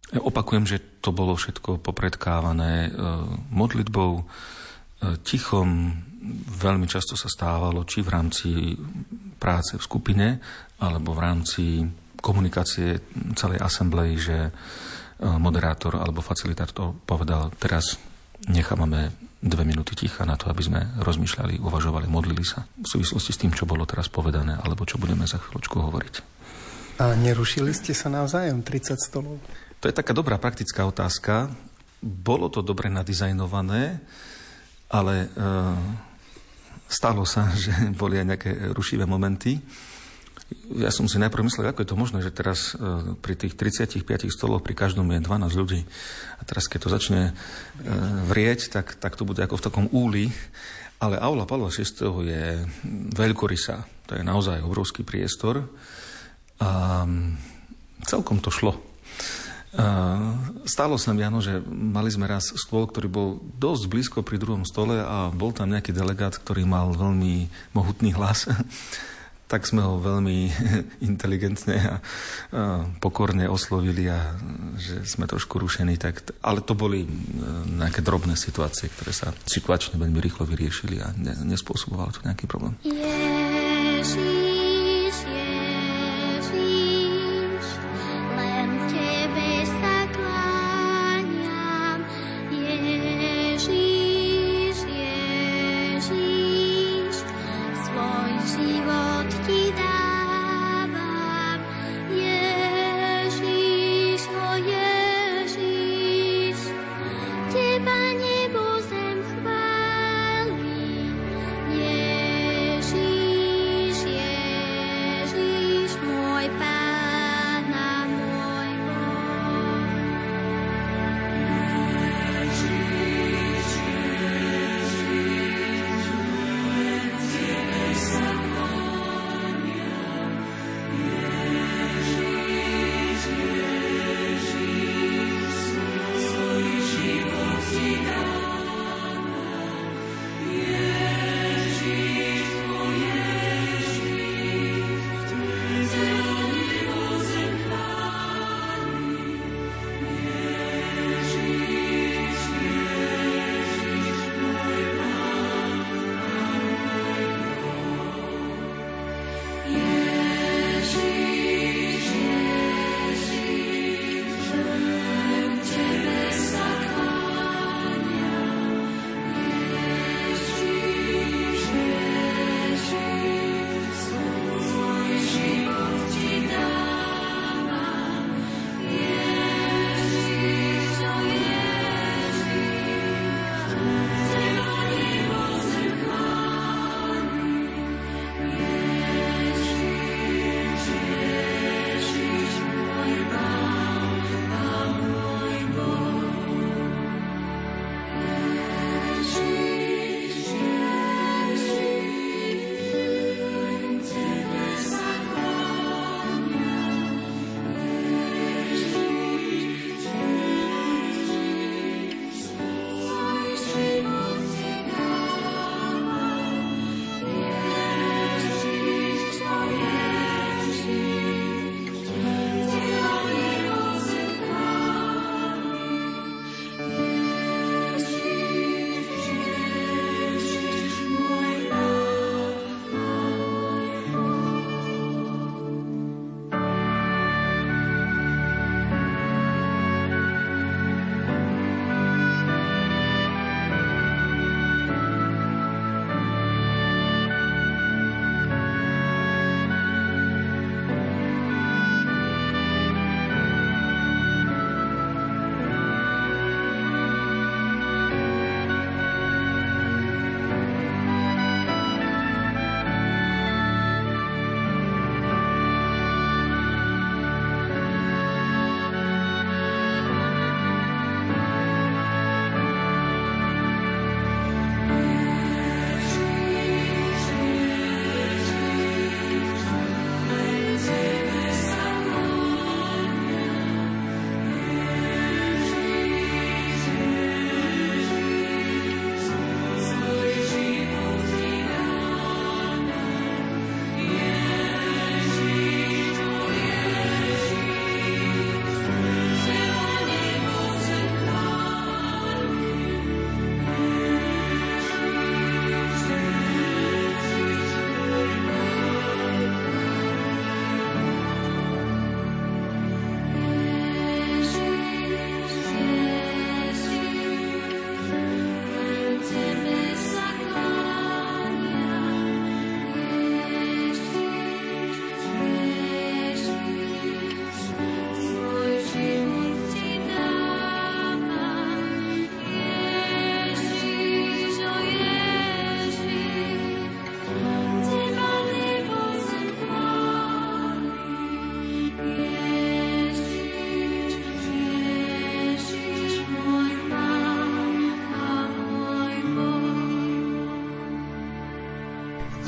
E, 0.09 0.17
opakujem, 0.17 0.65
že 0.65 1.05
to 1.05 1.13
bolo 1.13 1.37
všetko 1.37 1.85
popredkávané 1.85 2.95
modlitbou, 3.51 4.25
tichom, 5.27 5.91
veľmi 6.63 6.87
často 6.87 7.19
sa 7.19 7.27
stávalo, 7.27 7.83
či 7.83 8.07
v 8.07 8.13
rámci 8.15 8.51
práce 9.43 9.75
v 9.75 9.83
skupine, 9.83 10.39
alebo 10.79 11.11
v 11.11 11.23
rámci 11.27 11.83
komunikácie 12.23 13.03
celej 13.35 13.59
asamblei, 13.59 14.15
že 14.15 14.49
e, 14.49 14.51
moderátor 15.27 15.99
alebo 15.99 16.23
facilitátor 16.23 16.95
povedal, 17.03 17.51
teraz 17.59 17.99
nechávame 18.47 19.11
dve 19.43 19.67
minúty 19.67 19.99
ticha 19.99 20.23
na 20.23 20.39
to, 20.39 20.47
aby 20.47 20.63
sme 20.63 20.81
rozmýšľali, 21.03 21.59
uvažovali, 21.59 22.07
modlili 22.07 22.47
sa 22.47 22.63
v 22.79 22.87
súvislosti 22.87 23.35
s 23.35 23.41
tým, 23.43 23.51
čo 23.51 23.67
bolo 23.67 23.83
teraz 23.83 24.07
povedané, 24.07 24.55
alebo 24.55 24.87
čo 24.87 25.03
budeme 25.03 25.27
za 25.27 25.43
chvíľočku 25.43 25.83
hovoriť. 25.83 26.15
A 27.03 27.19
nerušili 27.19 27.75
ste 27.75 27.91
sa 27.91 28.07
navzájom 28.07 28.63
30 28.63 28.95
stolov? 29.03 29.43
To 29.83 29.91
je 29.91 29.99
taká 29.99 30.15
dobrá 30.15 30.39
praktická 30.39 30.87
otázka. 30.87 31.51
Bolo 31.99 32.47
to 32.47 32.63
dobre 32.63 32.87
nadizajnované, 32.87 33.99
ale 34.87 35.27
e, 35.27 35.29
stalo 36.87 37.27
sa, 37.27 37.51
že 37.67 37.75
boli 37.99 38.23
aj 38.23 38.27
nejaké 38.31 38.51
rušivé 38.71 39.11
momenty 39.11 39.59
ja 40.79 40.91
som 40.91 41.09
si 41.09 41.21
najprv 41.21 41.47
myslel, 41.47 41.71
ako 41.71 41.83
je 41.85 41.91
to 41.91 42.01
možné, 42.01 42.19
že 42.25 42.35
teraz 42.35 42.73
e, 42.73 43.17
pri 43.19 43.35
tých 43.37 43.55
35 43.55 44.03
stoloch 44.33 44.65
pri 44.65 44.75
každom 44.75 45.09
je 45.13 45.21
12 45.21 45.61
ľudí. 45.61 45.81
A 46.39 46.43
teraz, 46.43 46.67
keď 46.67 46.79
to 46.87 46.95
začne 46.95 47.23
e, 47.29 47.33
vrieť, 48.31 48.73
tak, 48.73 48.97
tak 48.97 49.15
to 49.15 49.29
bude 49.29 49.41
ako 49.41 49.59
v 49.59 49.65
takom 49.65 49.87
úli. 49.93 50.33
Ale 51.03 51.19
aula 51.19 51.45
Pavla 51.45 51.69
VI 51.69 51.85
je 52.23 52.45
veľkorysá. 53.13 53.83
To 54.07 54.13
je 54.15 54.23
naozaj 54.23 54.63
obrovský 54.63 55.03
priestor. 55.03 55.67
A 56.63 57.03
celkom 58.07 58.39
to 58.39 58.55
šlo. 58.55 58.79
A 59.73 60.21
stalo 60.69 61.01
sa 61.01 61.17
mi, 61.17 61.25
áno, 61.25 61.41
že 61.41 61.59
mali 61.67 62.13
sme 62.13 62.29
raz 62.29 62.53
stôl, 62.55 62.85
ktorý 62.85 63.09
bol 63.09 63.29
dosť 63.57 63.85
blízko 63.89 64.19
pri 64.21 64.37
druhom 64.37 64.69
stole 64.69 65.01
a 65.01 65.33
bol 65.33 65.51
tam 65.51 65.73
nejaký 65.73 65.97
delegát, 65.97 66.37
ktorý 66.37 66.69
mal 66.69 66.93
veľmi 66.93 67.49
mohutný 67.73 68.13
hlas 68.13 68.47
tak 69.53 69.69
sme 69.69 69.85
ho 69.85 70.01
veľmi 70.01 70.49
inteligentne 71.11 71.77
a, 71.77 71.95
pokorne 73.05 73.53
oslovili 73.53 74.09
a 74.09 74.33
že 74.81 75.05
sme 75.05 75.29
trošku 75.29 75.61
rušení. 75.61 76.01
Tak, 76.01 76.41
ale 76.41 76.65
to 76.65 76.73
boli 76.73 77.05
e, 77.05 77.09
nejaké 77.69 78.01
drobné 78.01 78.41
situácie, 78.41 78.89
ktoré 78.89 79.13
sa 79.13 79.37
situačne 79.45 80.01
veľmi 80.01 80.17
rýchlo 80.17 80.49
vyriešili 80.49 81.05
a 81.05 81.13
ne, 81.13 81.37
nespôsobovalo 81.45 82.17
to 82.17 82.25
nejaký 82.25 82.49
problém. 82.49 82.73
Ježiš. 82.81 84.42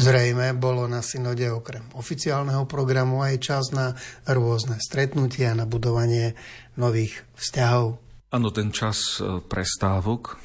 Zrejme 0.04 0.52
bolo 0.52 0.84
na 0.84 1.00
synode 1.00 1.48
okrem 1.48 1.80
oficiálneho 1.96 2.68
programu 2.68 3.24
aj 3.24 3.40
čas 3.40 3.64
na 3.72 3.96
rôzne 4.28 4.76
stretnutia, 4.76 5.56
na 5.56 5.64
budovanie 5.64 6.36
nových 6.76 7.24
vzťahov. 7.40 7.96
Áno, 8.28 8.48
ten 8.52 8.68
čas 8.68 9.16
e, 9.16 9.40
prestávok, 9.40 10.36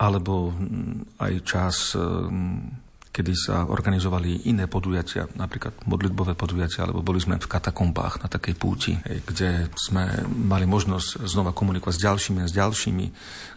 alebo 0.00 0.56
aj 1.20 1.34
čas 1.44 1.92
mm, 1.92 2.87
kedy 3.18 3.34
sa 3.34 3.66
organizovali 3.66 4.46
iné 4.46 4.70
podujatia, 4.70 5.26
napríklad 5.34 5.74
modlitbové 5.90 6.38
podujatia, 6.38 6.86
alebo 6.86 7.02
boli 7.02 7.18
sme 7.18 7.42
v 7.42 7.50
katakombách 7.50 8.22
na 8.22 8.30
takej 8.30 8.54
púti, 8.54 8.94
kde 9.02 9.66
sme 9.74 10.22
mali 10.30 10.70
možnosť 10.70 11.26
znova 11.26 11.50
komunikovať 11.50 11.98
s 11.98 12.04
ďalšími 12.06 12.38
a 12.38 12.46
s 12.46 12.54
ďalšími, 12.54 13.06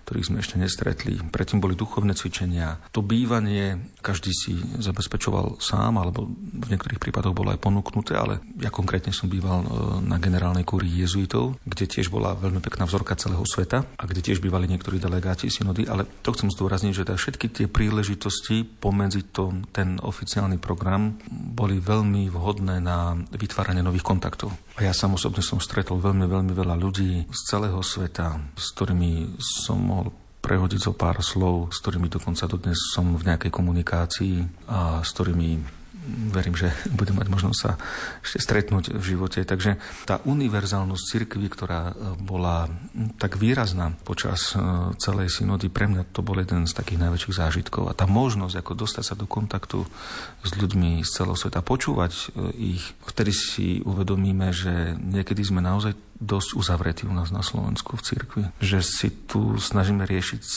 ktorých 0.01 0.27
sme 0.33 0.41
ešte 0.41 0.57
nestretli. 0.57 1.21
Predtým 1.21 1.61
boli 1.61 1.77
duchovné 1.77 2.17
cvičenia. 2.17 2.81
To 2.89 3.05
bývanie 3.05 3.93
každý 4.01 4.33
si 4.33 4.57
zabezpečoval 4.81 5.61
sám, 5.61 6.01
alebo 6.01 6.25
v 6.33 6.67
niektorých 6.73 6.97
prípadoch 6.97 7.37
bolo 7.37 7.53
aj 7.53 7.61
ponúknuté, 7.61 8.17
ale 8.17 8.41
ja 8.57 8.73
konkrétne 8.73 9.13
som 9.13 9.29
býval 9.29 9.61
e, 9.61 9.67
na 10.09 10.17
generálnej 10.17 10.65
kúrii 10.65 11.05
jezuitov, 11.05 11.61
kde 11.61 11.85
tiež 11.85 12.09
bola 12.09 12.33
veľmi 12.33 12.65
pekná 12.65 12.89
vzorka 12.89 13.13
celého 13.13 13.45
sveta 13.45 13.85
a 13.85 14.03
kde 14.09 14.25
tiež 14.25 14.41
bývali 14.41 14.65
niektorí 14.65 14.97
delegáti 14.97 15.53
synody, 15.53 15.85
ale 15.85 16.09
to 16.25 16.33
chcem 16.33 16.49
zdôrazniť, 16.49 16.93
že 16.97 17.05
všetky 17.13 17.47
tie 17.53 17.65
príležitosti 17.69 18.65
pomedzi 18.65 19.21
to, 19.29 19.50
ten 19.71 19.99
oficiálny 19.99 20.57
program 20.57 21.19
boli 21.31 21.77
veľmi 21.77 22.31
vhodné 22.31 22.79
na 22.79 23.15
vytváranie 23.35 23.83
nových 23.83 24.07
kontaktov. 24.07 24.55
A 24.79 24.87
ja 24.87 24.93
sám 24.95 25.19
osobne 25.19 25.43
som 25.43 25.59
stretol 25.59 25.99
veľmi, 25.99 26.25
veľmi 26.25 26.53
veľa 26.55 26.75
ľudí 26.79 27.27
z 27.27 27.39
celého 27.45 27.79
sveta, 27.83 28.39
s 28.55 28.71
ktorými 28.73 29.35
som 29.39 29.77
mohol 29.79 30.09
prehodiť 30.41 30.79
zo 30.89 30.93
pár 30.97 31.21
slov, 31.21 31.69
s 31.69 31.77
ktorými 31.85 32.09
dokonca 32.09 32.49
dodnes 32.49 32.77
som 32.91 33.13
v 33.13 33.27
nejakej 33.29 33.51
komunikácii 33.53 34.35
a 34.67 35.05
s 35.05 35.09
ktorými 35.13 35.80
verím, 36.31 36.55
že 36.55 36.73
budem 36.99 37.17
mať 37.17 37.27
možnosť 37.31 37.59
sa 37.59 37.79
ešte 38.21 38.39
stretnúť 38.43 38.95
v 38.95 39.03
živote. 39.03 39.41
Takže 39.43 39.79
tá 40.05 40.19
univerzálnosť 40.27 41.03
cirkvy, 41.07 41.47
ktorá 41.47 41.91
e, 41.91 41.93
bola 42.19 42.67
tak 43.17 43.39
výrazná 43.39 43.95
počas 44.03 44.53
e, 44.53 44.59
celej 44.99 45.31
synody, 45.31 45.71
pre 45.71 45.87
mňa 45.87 46.11
to 46.11 46.21
bol 46.21 46.37
jeden 46.37 46.67
z 46.67 46.73
takých 46.75 47.01
najväčších 47.07 47.37
zážitkov. 47.37 47.89
A 47.89 47.97
tá 47.97 48.05
možnosť, 48.05 48.59
ako 48.59 48.71
dostať 48.85 49.03
sa 49.03 49.15
do 49.15 49.25
kontaktu 49.25 49.83
s 50.43 50.51
ľuďmi 50.55 51.01
z 51.01 51.09
celého 51.09 51.37
sveta, 51.39 51.63
počúvať 51.63 52.13
e, 52.13 52.23
ich, 52.77 52.83
vtedy 53.07 53.31
si 53.31 53.67
uvedomíme, 53.81 54.51
že 54.51 54.95
niekedy 54.99 55.41
sme 55.41 55.63
naozaj 55.63 56.10
dosť 56.21 56.53
uzavretí 56.53 57.03
u 57.09 57.13
nás 57.17 57.33
na 57.33 57.41
Slovensku 57.41 57.97
v 57.97 58.05
cirkvi. 58.05 58.43
Že 58.61 58.79
si 58.85 59.09
tu 59.25 59.57
snažíme 59.57 60.05
riešiť 60.05 60.41
e, 60.45 60.53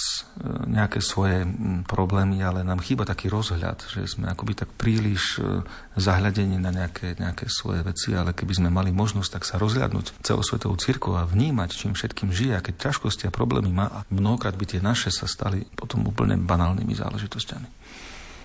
nejaké 0.68 1.00
svoje 1.00 1.48
problémy, 1.88 2.44
ale 2.44 2.60
nám 2.60 2.84
chýba 2.84 3.08
taký 3.08 3.32
rozhľad, 3.32 3.88
že 3.88 4.04
sme 4.04 4.28
akoby 4.28 4.52
tak 4.60 4.70
príliš 4.76 5.40
e, 5.40 5.64
zahľadení 5.96 6.60
na 6.60 6.68
nejaké, 6.68 7.16
nejaké 7.16 7.48
svoje 7.48 7.80
veci, 7.80 8.12
ale 8.12 8.36
keby 8.36 8.60
sme 8.60 8.68
mali 8.68 8.92
možnosť 8.92 9.40
tak 9.40 9.48
sa 9.48 9.56
rozhľadnúť 9.56 10.20
celosvetovú 10.20 10.76
cirkvu 10.76 11.16
a 11.16 11.24
vnímať, 11.24 11.72
čím 11.72 11.96
všetkým 11.96 12.28
žije, 12.28 12.60
aké 12.60 12.76
ťažkosti 12.76 13.26
a 13.26 13.34
problémy 13.34 13.72
má 13.72 13.88
a 13.88 13.98
mnohokrát 14.12 14.52
by 14.54 14.68
tie 14.68 14.84
naše 14.84 15.08
sa 15.08 15.24
stali 15.24 15.64
potom 15.72 16.04
úplne 16.04 16.36
banálnymi 16.36 16.92
záležitosťami. 16.92 17.68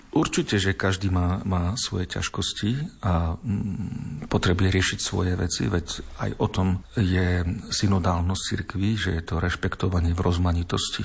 Určite, 0.09 0.57
že 0.57 0.74
každý 0.74 1.13
má, 1.13 1.38
má 1.45 1.78
svoje 1.78 2.09
ťažkosti 2.09 2.97
a 3.05 3.38
potrebuje 4.30 4.70
riešiť 4.70 5.00
svoje 5.02 5.34
veci, 5.34 5.66
veď 5.66 5.88
aj 6.22 6.32
o 6.38 6.48
tom 6.48 6.86
je 6.94 7.42
synodálnosť 7.74 8.44
cirkvi, 8.46 8.90
že 8.94 9.18
je 9.18 9.24
to 9.26 9.42
rešpektovanie 9.42 10.14
v 10.14 10.22
rozmanitosti. 10.22 11.04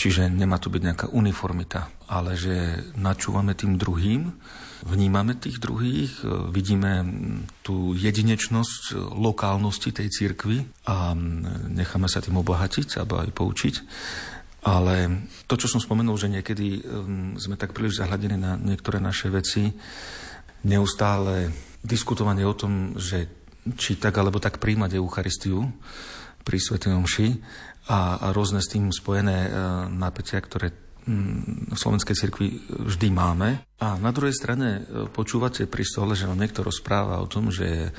Čiže 0.00 0.32
nemá 0.32 0.56
tu 0.56 0.72
byť 0.72 0.80
nejaká 0.80 1.06
uniformita, 1.12 2.08
ale 2.08 2.32
že 2.32 2.80
načúvame 2.96 3.52
tým 3.52 3.76
druhým, 3.76 4.32
vnímame 4.80 5.36
tých 5.36 5.60
druhých, 5.60 6.24
vidíme 6.48 7.04
tú 7.60 7.92
jedinečnosť 7.92 8.96
lokálnosti 8.96 9.92
tej 9.92 10.08
cirkvi 10.08 10.64
a 10.88 11.12
necháme 11.68 12.08
sa 12.08 12.24
tým 12.24 12.40
obohatiť 12.40 12.96
alebo 12.96 13.20
aj 13.20 13.28
poučiť. 13.28 13.74
Ale 14.64 15.24
to, 15.44 15.56
čo 15.56 15.68
som 15.68 15.80
spomenul, 15.80 16.16
že 16.20 16.32
niekedy 16.32 16.84
um, 16.84 17.36
sme 17.40 17.56
tak 17.56 17.72
príliš 17.72 18.00
zahľadení 18.00 18.36
na 18.36 18.60
niektoré 18.60 19.00
naše 19.00 19.32
veci, 19.32 19.72
neustále 20.64 21.48
diskutovanie 21.80 22.44
o 22.44 22.56
tom, 22.56 22.96
že 22.96 23.28
či 23.76 24.00
tak 24.00 24.16
alebo 24.16 24.40
tak 24.40 24.56
príjmať 24.56 24.96
Eucharistiu 24.96 25.68
pri 26.40 26.56
Svetej 26.56 26.96
Omši 26.96 27.28
a, 27.92 28.16
a 28.20 28.26
rôzne 28.32 28.64
s 28.64 28.72
tým 28.72 28.88
spojené 28.88 29.38
uh, 29.46 29.52
napätia, 29.92 30.40
ktoré 30.40 30.72
um, 30.72 31.68
v 31.68 31.76
Slovenskej 31.76 32.16
cirkvi 32.16 32.48
vždy 32.68 33.08
máme. 33.12 33.60
A 33.80 34.00
na 34.00 34.10
druhej 34.12 34.32
strane 34.32 34.80
uh, 34.80 35.08
počúvate 35.12 35.68
pri 35.68 35.84
stole, 35.84 36.16
že 36.16 36.24
vám 36.24 36.40
niekto 36.40 36.64
rozpráva 36.64 37.20
o 37.20 37.28
tom, 37.28 37.52
že 37.52 37.92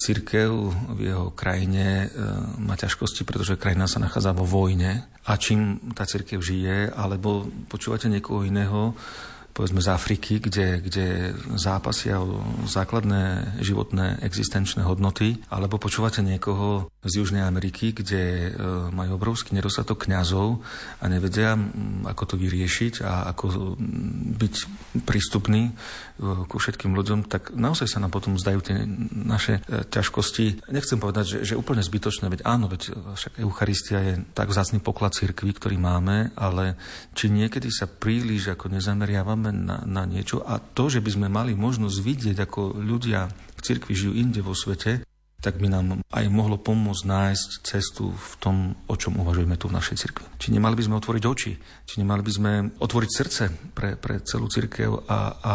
Církev 0.00 0.72
v 0.96 1.12
jeho 1.12 1.28
krajine 1.36 2.08
e, 2.08 2.24
má 2.56 2.72
ťažkosti, 2.72 3.28
pretože 3.28 3.60
krajina 3.60 3.84
sa 3.84 4.00
nachádza 4.00 4.32
vo 4.32 4.48
vojne 4.48 5.04
a 5.28 5.36
čím 5.36 5.92
tá 5.92 6.08
církev 6.08 6.40
žije, 6.40 6.88
alebo 6.88 7.44
počúvate 7.68 8.08
niekoho 8.08 8.48
iného, 8.48 8.96
povedzme 9.60 9.84
z 9.84 9.92
Afriky, 9.92 10.40
kde, 10.40 10.80
kde 10.80 11.36
zápasia 11.60 12.16
o 12.24 12.40
základné 12.64 13.52
životné 13.60 14.24
existenčné 14.24 14.88
hodnoty, 14.88 15.36
alebo 15.52 15.76
počúvate 15.76 16.24
niekoho 16.24 16.88
z 17.04 17.20
Južnej 17.20 17.44
Ameriky, 17.44 17.92
kde 17.92 18.24
e, 18.24 18.48
majú 18.88 19.20
obrovský 19.20 19.52
nedostatok 19.52 20.08
kňazov 20.08 20.64
a 20.96 21.04
nevedia, 21.12 21.60
ako 22.08 22.22
to 22.24 22.34
vyriešiť 22.40 23.04
a 23.04 23.28
ako 23.36 23.76
byť 24.40 24.54
prístupný 25.04 25.68
e, 25.68 25.72
ku 26.48 26.56
všetkým 26.56 26.96
ľuďom, 26.96 27.28
tak 27.28 27.52
naozaj 27.52 27.84
sa 27.84 28.00
nám 28.00 28.16
potom 28.16 28.40
zdajú 28.40 28.64
tie 28.64 28.80
naše 29.12 29.60
e, 29.68 29.84
ťažkosti. 29.92 30.72
Nechcem 30.72 30.96
povedať, 30.96 31.36
že, 31.36 31.52
že 31.52 31.60
úplne 31.60 31.84
zbytočné, 31.84 32.32
veď 32.32 32.48
áno, 32.48 32.64
veď 32.72 32.96
však 32.96 33.44
Eucharistia 33.44 34.00
je 34.00 34.14
tak 34.32 34.48
vzácný 34.48 34.80
poklad 34.80 35.12
cirkvi, 35.12 35.52
ktorý 35.52 35.76
máme, 35.76 36.32
ale 36.32 36.80
či 37.12 37.28
niekedy 37.28 37.68
sa 37.68 37.84
príliš 37.84 38.56
ako 38.56 38.72
nezameriavame 38.72 39.49
na, 39.52 39.82
na 39.86 40.02
niečo 40.06 40.42
a 40.42 40.58
to, 40.58 40.88
že 40.88 41.04
by 41.04 41.10
sme 41.10 41.28
mali 41.28 41.52
možnosť 41.54 41.96
vidieť, 42.00 42.36
ako 42.40 42.80
ľudia 42.80 43.28
v 43.30 43.60
cirkvi 43.60 43.92
žijú 43.92 44.12
inde 44.16 44.40
vo 44.40 44.56
svete, 44.56 45.04
tak 45.40 45.56
by 45.56 45.72
nám 45.72 46.04
aj 46.12 46.24
mohlo 46.28 46.60
pomôcť 46.60 47.08
nájsť 47.08 47.50
cestu 47.64 48.12
v 48.12 48.32
tom, 48.44 48.56
o 48.92 48.94
čom 48.94 49.16
uvažujeme 49.16 49.56
tu 49.56 49.72
v 49.72 49.76
našej 49.80 49.96
cirkvi. 49.96 50.28
Či 50.36 50.52
nemali 50.52 50.76
by 50.76 50.84
sme 50.84 51.00
otvoriť 51.00 51.24
oči, 51.24 51.52
či 51.88 51.94
nemali 51.96 52.20
by 52.20 52.32
sme 52.32 52.52
otvoriť 52.76 53.10
srdce 53.10 53.42
pre, 53.72 53.96
pre 53.96 54.20
celú 54.20 54.52
cirkev 54.52 55.08
a, 55.08 55.20
a 55.40 55.54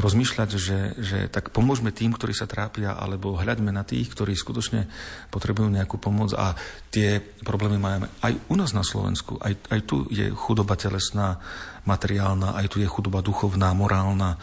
rozmýšľať, 0.00 0.50
že, 0.56 0.78
že 0.96 1.18
tak 1.28 1.52
pomôžme 1.52 1.92
tým, 1.92 2.16
ktorí 2.16 2.32
sa 2.32 2.48
trápia, 2.48 2.96
alebo 2.96 3.36
hľaďme 3.36 3.68
na 3.68 3.84
tých, 3.84 4.08
ktorí 4.08 4.32
skutočne 4.32 4.88
potrebujú 5.28 5.68
nejakú 5.68 6.00
pomoc 6.00 6.32
a 6.32 6.56
tie 6.88 7.20
problémy 7.44 7.76
máme 7.76 8.08
aj 8.24 8.32
u 8.48 8.54
nás 8.56 8.72
na 8.72 8.80
Slovensku. 8.80 9.36
Aj, 9.36 9.52
aj 9.52 9.80
tu 9.84 10.08
je 10.08 10.32
chudoba 10.32 10.80
telesná, 10.80 11.36
materiálna, 11.84 12.56
aj 12.56 12.66
tu 12.72 12.80
je 12.80 12.88
chudoba 12.88 13.20
duchovná, 13.20 13.76
morálna. 13.76 14.40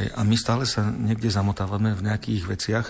Hej. 0.00 0.16
A 0.16 0.20
my 0.24 0.36
stále 0.38 0.64
sa 0.64 0.88
niekde 0.88 1.28
zamotávame 1.28 1.92
v 1.92 2.04
nejakých 2.08 2.42
veciach, 2.48 2.86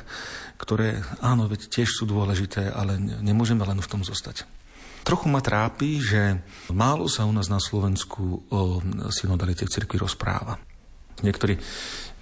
ktoré, 0.63 1.03
áno, 1.19 1.51
veď 1.51 1.67
tiež 1.67 1.91
sú 1.91 2.07
dôležité, 2.07 2.71
ale 2.71 3.03
nemôžeme 3.03 3.67
len 3.67 3.83
v 3.83 3.91
tom 3.91 4.07
zostať. 4.07 4.47
Trochu 5.07 5.31
ma 5.31 5.39
trápi, 5.39 6.03
že 6.03 6.43
málo 6.75 7.07
sa 7.07 7.27
u 7.27 7.33
nás 7.35 7.47
na 7.47 7.63
Slovensku 7.63 8.43
o 8.51 8.83
synodalite 9.15 9.63
v 9.63 9.71
cirkvi 9.71 10.03
rozpráva. 10.03 10.59
Niektorí 11.25 11.57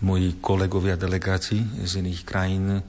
moji 0.05 0.38
kolegovia 0.38 0.95
delegáti 0.95 1.64
z 1.82 2.03
iných 2.05 2.20
krajín 2.22 2.82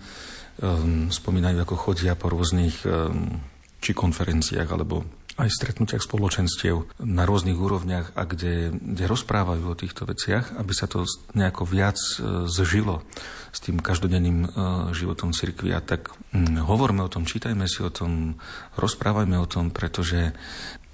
um, 0.60 1.10
spomínajú, 1.10 1.64
ako 1.64 1.76
chodia 1.78 2.14
po 2.14 2.30
rôznych 2.30 2.84
um, 2.86 3.40
či 3.80 3.94
konferenciách 3.94 4.70
alebo 4.70 5.06
aj 5.36 5.52
stretnutiach 5.52 6.00
spoločenstiev 6.00 6.88
na 7.04 7.28
rôznych 7.28 7.60
úrovniach 7.60 8.16
a 8.16 8.24
kde, 8.24 8.72
kde 8.72 9.04
rozprávajú 9.04 9.68
o 9.68 9.76
týchto 9.76 10.08
veciach, 10.08 10.56
aby 10.56 10.72
sa 10.72 10.88
to 10.88 11.04
nejako 11.36 11.68
viac 11.68 12.00
uh, 12.18 12.48
zžilo 12.48 13.04
s 13.52 13.60
tým 13.64 13.80
každodenným 13.80 14.48
uh, 14.48 14.50
životom 14.96 15.36
cirkvi. 15.36 15.76
A 15.76 15.84
tak 15.84 16.12
um, 16.32 16.60
hovorme 16.64 17.04
o 17.04 17.12
tom, 17.12 17.28
čítajme 17.28 17.68
si 17.68 17.84
o 17.84 17.92
tom, 17.92 18.40
rozprávajme 18.80 19.36
o 19.40 19.48
tom, 19.48 19.76
pretože 19.76 20.32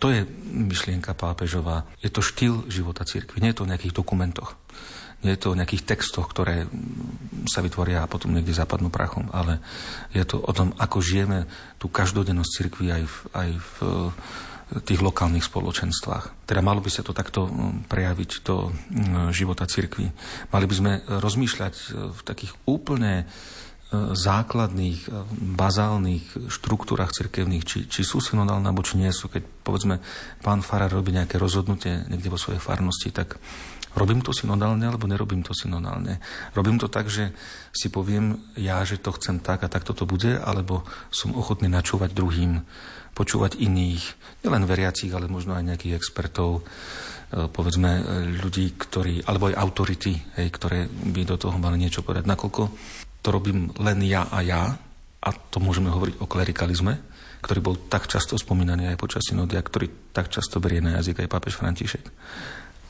to 0.01 0.09
je 0.09 0.26
myšlienka 0.49 1.14
pápežová. 1.14 1.86
Je 2.01 2.09
to 2.09 2.26
štýl 2.26 2.66
života 2.66 3.05
cirkvi, 3.05 3.38
nie 3.38 3.53
je 3.53 3.62
to 3.62 3.66
o 3.66 3.70
nejakých 3.70 3.93
dokumentoch. 3.93 4.57
Nie 5.22 5.38
je 5.38 5.41
to 5.41 5.53
o 5.53 5.57
nejakých 5.57 5.86
textoch, 5.86 6.26
ktoré 6.30 6.65
sa 7.45 7.61
vytvoria 7.61 8.01
a 8.01 8.09
potom 8.09 8.34
niekde 8.34 8.57
zapadnú 8.57 8.89
prachom, 8.89 9.30
ale 9.30 9.61
je 10.13 10.26
to 10.26 10.41
o 10.41 10.51
tom, 10.53 10.74
ako 10.82 10.97
žijeme 11.01 11.45
tú 11.78 11.89
každodennosť 11.89 12.51
cirkvi 12.57 12.88
aj 12.89 13.03
v, 13.05 13.15
aj 13.34 13.49
v 13.57 13.76
tých 14.88 15.03
lokálnych 15.03 15.43
spoločenstvách. 15.43 16.47
Teda 16.47 16.63
malo 16.63 16.80
by 16.80 16.88
sa 16.88 17.03
to 17.03 17.11
takto 17.11 17.51
prejaviť 17.91 18.32
do 18.47 18.72
života 19.36 19.67
cirkvi. 19.67 20.07
Mali 20.47 20.65
by 20.65 20.76
sme 20.76 20.91
rozmýšľať 21.05 21.76
v 22.15 22.19
takých 22.24 22.55
úplne 22.63 23.28
základných, 23.91 25.11
bazálnych 25.59 26.47
štruktúrach 26.47 27.11
cirkevných, 27.11 27.63
či, 27.67 27.80
či 27.91 28.07
sú 28.07 28.24
synodálne, 28.24 28.63
alebo 28.63 28.88
či 28.88 28.95
nie 28.95 29.11
sú. 29.11 29.28
Keď, 29.28 29.43
povedzme, 29.67 29.99
pán 30.39 30.63
Farár 30.63 30.95
robí 30.95 31.11
nejaké 31.11 31.36
rozhodnutie 31.36 32.07
niekde 32.07 32.32
vo 32.32 32.39
svojej 32.39 32.63
farnosti, 32.63 33.11
tak 33.11 33.36
Robím 33.92 34.24
to 34.24 34.32
synodálne 34.32 34.88
alebo 34.88 35.04
nerobím 35.04 35.44
to 35.44 35.52
synodálne? 35.52 36.24
Robím 36.56 36.80
to 36.80 36.88
tak, 36.88 37.12
že 37.12 37.36
si 37.76 37.92
poviem 37.92 38.39
ja, 38.56 38.80
že 38.88 38.96
to 38.96 39.12
chcem 39.20 39.44
tak 39.44 39.68
a 39.68 39.72
tak 39.72 39.84
toto 39.84 40.08
bude, 40.08 40.39
alebo 40.39 40.88
som 41.12 41.36
ochotný 41.36 41.68
načúvať 41.68 42.16
druhým, 42.16 42.64
počúvať 43.12 43.60
iných, 43.60 44.04
nielen 44.48 44.64
veriacich, 44.64 45.12
ale 45.12 45.28
možno 45.28 45.60
aj 45.60 45.68
nejakých 45.68 46.00
expertov, 46.00 46.64
e, 46.64 47.52
povedzme 47.52 47.92
e, 48.00 48.02
ľudí, 48.39 48.80
ktorí, 48.80 49.28
alebo 49.28 49.52
aj 49.52 49.60
autority, 49.60 50.16
hej, 50.39 50.48
ktoré 50.56 50.88
by 50.88 51.28
do 51.28 51.36
toho 51.36 51.60
mali 51.60 51.76
niečo 51.76 52.00
povedať. 52.00 52.24
Nakoľko 52.24 52.62
to 53.22 53.28
robím 53.30 53.76
len 53.76 54.00
ja 54.08 54.32
a 54.32 54.39
ja, 54.39 54.80
a 55.22 55.30
to 55.36 55.62
môžeme 55.62 55.92
hovoriť 55.92 56.24
o 56.24 56.26
klerikalizme, 56.26 56.98
ktorý 57.42 57.60
bol 57.62 57.76
tak 57.89 58.10
často 58.10 58.39
spomínaný 58.39 58.89
aj 58.94 58.98
počas 58.98 59.28
synodia, 59.28 59.62
ktorý 59.62 60.14
tak 60.16 60.34
často 60.34 60.58
berie 60.58 60.82
na 60.82 60.98
jazyk 61.02 61.26
aj 61.26 61.30
pápež 61.30 61.58
František. 61.58 62.06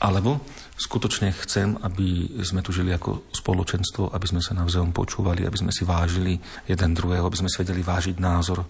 Alebo 0.02 0.42
skutočne 0.74 1.30
chcem, 1.46 1.78
aby 1.78 2.42
sme 2.42 2.58
tu 2.58 2.74
žili 2.74 2.90
ako 2.90 3.30
spoločenstvo, 3.30 4.10
aby 4.10 4.26
sme 4.26 4.42
sa 4.42 4.58
navzájom 4.58 4.90
počúvali, 4.90 5.46
aby 5.46 5.54
sme 5.62 5.70
si 5.70 5.86
vážili 5.86 6.42
jeden 6.66 6.90
druhého, 6.90 7.22
aby 7.22 7.38
sme 7.38 7.50
si 7.50 7.62
vedeli 7.62 7.86
vážiť 7.86 8.18
názor 8.18 8.66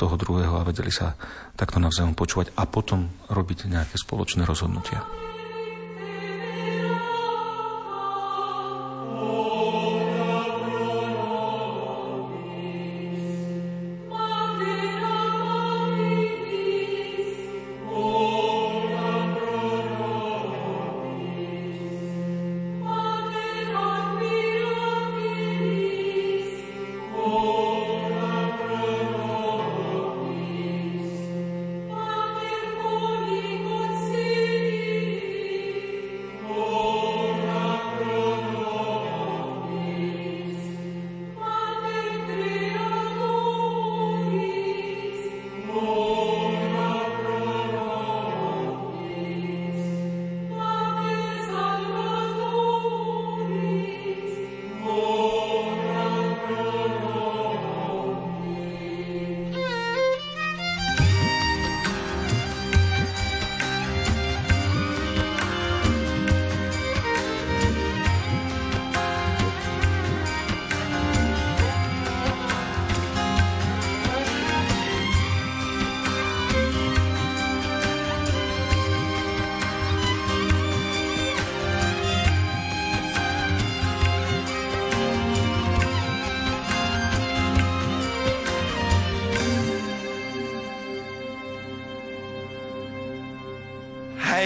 toho 0.00 0.16
druhého 0.16 0.56
a 0.56 0.64
vedeli 0.64 0.88
sa 0.88 1.12
takto 1.52 1.76
navzájom 1.76 2.16
počúvať 2.16 2.56
a 2.56 2.64
potom 2.64 3.12
robiť 3.28 3.68
nejaké 3.68 4.00
spoločné 4.00 4.48
rozhodnutia. 4.48 5.04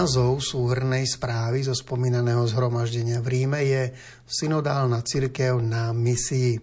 Názov 0.00 0.40
súhrnej 0.40 1.04
správy 1.04 1.60
zo 1.60 1.76
spomínaného 1.76 2.40
zhromaždenia 2.48 3.20
v 3.20 3.36
Ríme 3.36 3.60
je 3.60 3.92
Synodálna 4.24 5.04
církev 5.04 5.60
na 5.60 5.92
misii 5.92 6.56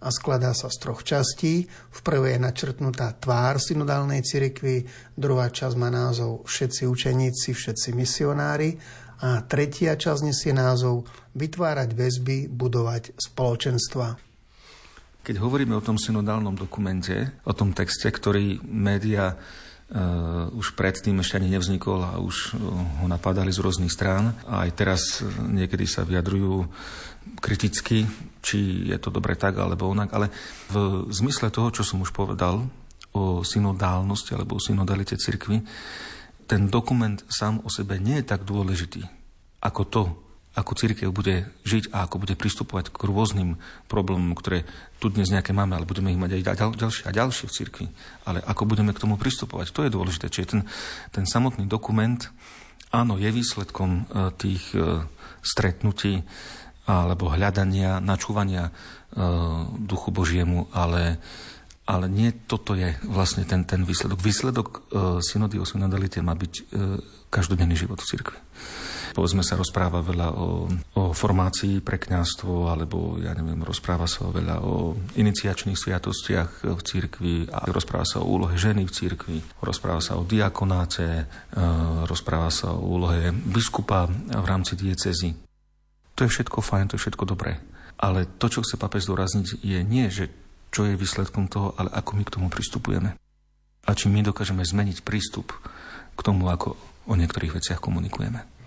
a 0.00 0.08
skladá 0.08 0.56
sa 0.56 0.72
z 0.72 0.88
troch 0.88 1.04
častí. 1.04 1.68
V 1.68 2.00
prvej 2.00 2.40
je 2.40 2.44
načrtnutá 2.48 3.12
tvár 3.20 3.60
synodálnej 3.60 4.24
cirkvi, 4.24 4.88
druhá 5.12 5.52
časť 5.52 5.76
má 5.76 5.92
názov 5.92 6.48
Všetci 6.48 6.88
učeníci, 6.88 7.52
všetci 7.52 7.92
misionári 7.92 8.80
a 9.20 9.44
tretia 9.44 9.92
časť 9.92 10.24
nesie 10.24 10.56
názov 10.56 11.04
Vytvárať 11.36 11.92
väzby, 11.92 12.48
budovať 12.48 13.20
spoločenstva. 13.20 14.16
Keď 15.28 15.36
hovoríme 15.36 15.76
o 15.76 15.84
tom 15.84 16.00
synodálnom 16.00 16.56
dokumente, 16.56 17.36
o 17.44 17.52
tom 17.52 17.76
texte, 17.76 18.08
ktorý 18.08 18.64
média 18.64 19.36
Uh, 19.88 20.52
už 20.52 20.76
predtým 20.76 21.16
ešte 21.24 21.40
ani 21.40 21.48
nevznikol 21.48 22.04
a 22.04 22.20
už 22.20 22.52
uh, 22.52 22.60
ho 23.00 23.06
napadali 23.08 23.48
z 23.48 23.64
rôznych 23.64 23.88
strán. 23.88 24.36
A 24.44 24.68
aj 24.68 24.70
teraz 24.76 25.24
uh, 25.24 25.32
niekedy 25.48 25.88
sa 25.88 26.04
vyjadrujú 26.04 26.68
kriticky, 27.40 28.04
či 28.44 28.84
je 28.84 28.98
to 29.00 29.08
dobre 29.08 29.32
tak 29.32 29.56
alebo 29.56 29.88
onak, 29.88 30.12
ale 30.12 30.28
v 30.68 31.08
zmysle 31.08 31.48
toho, 31.48 31.72
čo 31.72 31.88
som 31.88 32.04
už 32.04 32.12
povedal 32.12 32.68
o 33.16 33.40
synodálnosti 33.40 34.36
alebo 34.36 34.60
o 34.60 34.62
synodalite 34.62 35.16
cirkvy, 35.16 35.64
ten 36.44 36.68
dokument 36.68 37.16
sám 37.32 37.64
o 37.64 37.72
sebe 37.72 37.96
nie 37.96 38.20
je 38.20 38.28
tak 38.28 38.44
dôležitý 38.44 39.08
ako 39.58 39.82
to, 39.90 40.02
ako 40.58 40.74
církev 40.74 41.14
bude 41.14 41.46
žiť 41.62 41.94
a 41.94 42.02
ako 42.02 42.26
bude 42.26 42.34
pristupovať 42.34 42.90
k 42.90 43.00
rôznym 43.06 43.62
problémom, 43.86 44.34
ktoré 44.34 44.66
tu 44.98 45.06
dnes 45.06 45.30
nejaké 45.30 45.54
máme, 45.54 45.78
ale 45.78 45.86
budeme 45.86 46.10
ich 46.10 46.18
mať 46.18 46.34
aj 46.34 46.58
ďal, 46.58 46.70
ďalšie 46.74 47.04
a 47.06 47.14
ďalšie 47.14 47.46
v 47.46 47.54
cirkvi. 47.54 47.86
Ale 48.26 48.42
ako 48.42 48.66
budeme 48.66 48.90
k 48.90 49.02
tomu 49.06 49.14
pristupovať, 49.14 49.70
to 49.70 49.86
je 49.86 49.94
dôležité. 49.94 50.26
Čiže 50.26 50.50
ten, 50.50 50.62
ten 51.14 51.24
samotný 51.30 51.70
dokument, 51.70 52.18
áno, 52.90 53.14
je 53.14 53.30
výsledkom 53.30 53.90
e, 53.94 54.34
tých 54.34 54.74
e, 54.74 55.06
stretnutí 55.46 56.26
alebo 56.88 57.30
hľadania, 57.30 58.02
načúvania 58.02 58.68
e, 58.68 58.72
duchu 59.78 60.10
Božiemu, 60.10 60.66
ale, 60.74 61.22
ale 61.86 62.10
nie 62.10 62.34
toto 62.34 62.74
je 62.74 62.98
vlastne 63.06 63.46
ten, 63.46 63.62
ten 63.62 63.86
výsledok. 63.86 64.18
Výsledok 64.18 64.68
synody 65.22 65.62
o 65.62 65.68
synodalite 65.68 66.18
má 66.24 66.34
byť 66.34 66.72
každodenný 67.28 67.76
život 67.76 68.00
v 68.00 68.08
cirkvi 68.08 68.38
povedzme 69.18 69.42
sa 69.42 69.58
rozpráva 69.58 69.98
veľa 69.98 70.30
o, 70.30 70.70
o 70.94 71.02
formácii 71.10 71.82
pre 71.82 71.98
kňazstvo, 71.98 72.70
alebo 72.70 73.18
ja 73.18 73.34
neviem, 73.34 73.58
rozpráva 73.66 74.06
sa 74.06 74.30
veľa 74.30 74.62
o 74.62 74.94
iniciačných 75.18 75.74
sviatostiach 75.74 76.62
v 76.62 76.80
cirkvi 76.86 77.34
a 77.50 77.66
rozpráva 77.66 78.06
sa 78.06 78.22
o 78.22 78.30
úlohe 78.30 78.54
ženy 78.54 78.86
v 78.86 78.94
cirkvi, 78.94 79.38
rozpráva 79.58 79.98
sa 79.98 80.14
o 80.14 80.22
diakonáte, 80.22 81.26
e, 81.26 81.62
rozpráva 82.06 82.46
sa 82.54 82.78
o 82.78 82.86
úlohe 82.86 83.34
biskupa 83.34 84.06
v 84.30 84.46
rámci 84.46 84.78
diecezy. 84.78 85.34
To 86.14 86.22
je 86.22 86.30
všetko 86.30 86.62
fajn, 86.62 86.94
to 86.94 86.94
je 86.94 87.02
všetko 87.02 87.26
dobré. 87.26 87.58
Ale 87.98 88.30
to, 88.38 88.46
čo 88.46 88.62
chce 88.62 88.78
papež 88.78 89.10
zdôrazniť, 89.10 89.66
je 89.66 89.82
nie, 89.82 90.06
že 90.14 90.30
čo 90.70 90.86
je 90.86 90.94
výsledkom 90.94 91.50
toho, 91.50 91.74
ale 91.74 91.90
ako 91.90 92.14
my 92.14 92.22
k 92.22 92.34
tomu 92.38 92.46
pristupujeme. 92.54 93.18
A 93.82 93.90
či 93.98 94.06
my 94.06 94.22
dokážeme 94.22 94.62
zmeniť 94.62 95.02
prístup 95.02 95.50
k 96.14 96.20
tomu, 96.22 96.46
ako 96.54 96.78
o 97.10 97.18
niektorých 97.18 97.58
veciach 97.58 97.82
komunikujeme. 97.82 98.57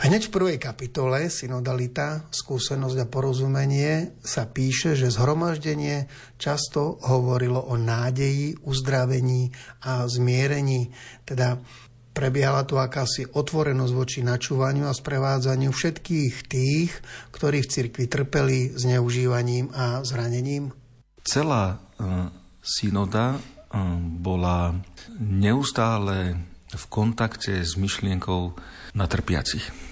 Hneď 0.00 0.32
v 0.32 0.32
prvej 0.32 0.56
kapitole 0.56 1.28
Synodalita, 1.28 2.24
skúsenosť 2.32 3.04
a 3.04 3.10
porozumenie 3.12 4.16
sa 4.24 4.48
píše, 4.48 4.96
že 4.96 5.12
zhromaždenie 5.12 6.08
často 6.40 6.96
hovorilo 7.04 7.60
o 7.60 7.76
nádeji, 7.76 8.56
uzdravení 8.64 9.52
a 9.84 10.08
zmierení. 10.08 10.88
Teda 11.28 11.60
prebiehala 12.16 12.64
tu 12.64 12.80
akási 12.80 13.28
otvorenosť 13.28 13.92
voči 13.92 14.24
načúvaniu 14.24 14.88
a 14.88 14.96
sprevádzaniu 14.96 15.68
všetkých 15.68 16.34
tých, 16.48 16.90
ktorí 17.36 17.60
v 17.60 17.68
cirkvi 17.68 18.08
trpeli 18.08 18.72
zneužívaním 18.72 19.68
a 19.76 20.00
zranením. 20.00 20.72
Celá 21.28 21.76
uh, 21.76 22.32
synoda 22.64 23.36
uh, 23.36 24.00
bola 24.00 24.80
neustále 25.20 26.40
v 26.72 26.84
kontakte 26.88 27.60
s 27.60 27.76
myšlienkou 27.76 28.56
na 28.96 29.04
trpiacich. 29.04 29.89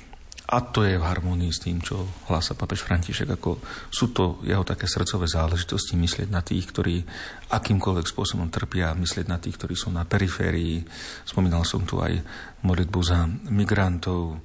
A 0.49 0.65
to 0.65 0.81
je 0.81 0.97
v 0.97 1.05
harmonii 1.05 1.53
s 1.53 1.61
tým, 1.61 1.85
čo 1.85 2.09
hlása 2.25 2.57
papež 2.57 2.81
František, 2.81 3.37
ako 3.37 3.61
sú 3.93 4.17
to 4.17 4.41
jeho 4.49 4.65
také 4.65 4.89
srdcové 4.89 5.29
záležitosti, 5.29 5.93
myslieť 5.93 6.29
na 6.33 6.41
tých, 6.41 6.65
ktorí 6.73 7.05
akýmkoľvek 7.53 8.07
spôsobom 8.09 8.49
trpia, 8.49 8.97
myslieť 8.97 9.29
na 9.29 9.37
tých, 9.37 9.61
ktorí 9.61 9.77
sú 9.77 9.93
na 9.93 10.09
periférii. 10.09 10.89
Spomínal 11.29 11.69
som 11.69 11.85
tu 11.85 12.01
aj 12.01 12.25
modlitbu 12.65 13.01
za 13.05 13.29
migrantov, 13.53 14.41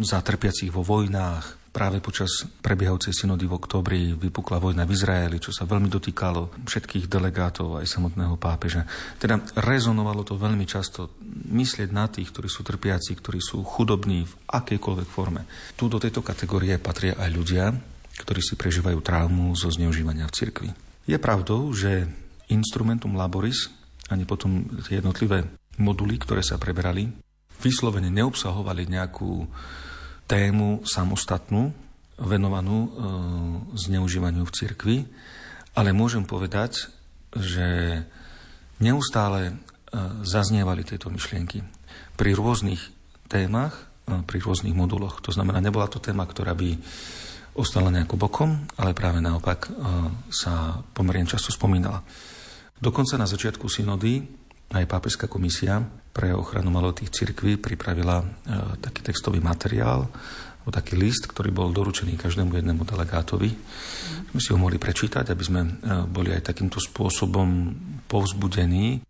za 0.00 0.24
trpiacich 0.24 0.72
vo 0.72 0.80
vojnách, 0.80 1.55
Práve 1.76 2.00
počas 2.00 2.48
prebiehajúcej 2.64 3.12
synody 3.12 3.44
v 3.44 3.60
oktobri 3.60 4.16
vypukla 4.16 4.56
vojna 4.56 4.88
v 4.88 4.96
Izraeli, 4.96 5.36
čo 5.36 5.52
sa 5.52 5.68
veľmi 5.68 5.92
dotýkalo 5.92 6.64
všetkých 6.64 7.04
delegátov 7.04 7.76
aj 7.76 7.84
samotného 7.84 8.40
pápeža. 8.40 8.88
Teda 9.20 9.44
rezonovalo 9.60 10.24
to 10.24 10.40
veľmi 10.40 10.64
často 10.64 11.12
myslieť 11.52 11.92
na 11.92 12.08
tých, 12.08 12.32
ktorí 12.32 12.48
sú 12.48 12.64
trpiaci, 12.64 13.12
ktorí 13.20 13.44
sú 13.44 13.60
chudobní 13.60 14.24
v 14.24 14.32
akejkoľvek 14.48 15.08
forme. 15.12 15.44
Tu 15.76 15.84
do 15.92 16.00
tejto 16.00 16.24
kategórie 16.24 16.80
patria 16.80 17.12
aj 17.20 17.28
ľudia, 17.28 17.68
ktorí 18.24 18.40
si 18.40 18.56
prežívajú 18.56 18.96
traumu 19.04 19.52
zo 19.52 19.68
zneužívania 19.68 20.24
v 20.24 20.32
cirkvi. 20.32 20.70
Je 21.04 21.20
pravdou, 21.20 21.68
že 21.76 22.08
instrumentum 22.48 23.20
laboris, 23.20 23.68
ani 24.08 24.24
potom 24.24 24.64
tie 24.88 25.04
jednotlivé 25.04 25.44
moduly, 25.76 26.16
ktoré 26.16 26.40
sa 26.40 26.56
preberali, 26.56 27.12
vyslovene 27.60 28.08
neobsahovali 28.08 28.88
nejakú 28.88 29.44
tému 30.26 30.82
samostatnú, 30.82 31.70
venovanú 32.16 32.78
e, 32.86 32.90
zneužívaniu 33.76 34.42
v 34.42 34.54
cirkvi, 34.54 34.96
ale 35.76 35.92
môžem 35.92 36.24
povedať, 36.24 36.88
že 37.36 38.00
neustále 38.80 39.52
e, 39.52 39.54
zaznievali 40.24 40.82
tieto 40.82 41.12
myšlienky 41.12 41.60
pri 42.16 42.30
rôznych 42.32 42.80
témach, 43.28 43.86
e, 44.08 44.24
pri 44.24 44.38
rôznych 44.42 44.74
moduloch. 44.74 45.20
To 45.22 45.30
znamená, 45.30 45.60
nebola 45.60 45.86
to 45.86 46.00
téma, 46.00 46.24
ktorá 46.24 46.56
by 46.56 46.74
ostala 47.56 47.88
nejako 47.88 48.20
bokom, 48.20 48.68
ale 48.76 48.92
práve 48.92 49.24
naopak 49.24 49.72
sa 50.28 50.84
pomerne 50.92 51.24
často 51.24 51.48
spomínala. 51.48 52.04
Dokonca 52.76 53.16
na 53.16 53.24
začiatku 53.24 53.64
synody 53.64 54.20
aj 54.76 54.84
pápežská 54.84 55.24
komisia 55.24 55.80
pre 56.16 56.32
ochranu 56.32 56.72
malotých 56.72 57.12
cirkví 57.12 57.60
pripravila 57.60 58.24
e, 58.24 58.26
taký 58.80 59.04
textový 59.04 59.44
materiál, 59.44 60.08
taký 60.64 60.96
list, 60.96 61.28
ktorý 61.28 61.52
bol 61.52 61.68
doručený 61.70 62.16
každému 62.16 62.56
jednému 62.56 62.88
delegátovi. 62.88 63.52
My 64.32 64.40
si 64.40 64.50
ho 64.50 64.58
mohli 64.58 64.80
prečítať, 64.80 65.28
aby 65.28 65.44
sme 65.44 65.60
e, 65.60 65.70
boli 66.08 66.32
aj 66.32 66.48
takýmto 66.48 66.80
spôsobom 66.80 67.76
povzbudení 68.08 69.04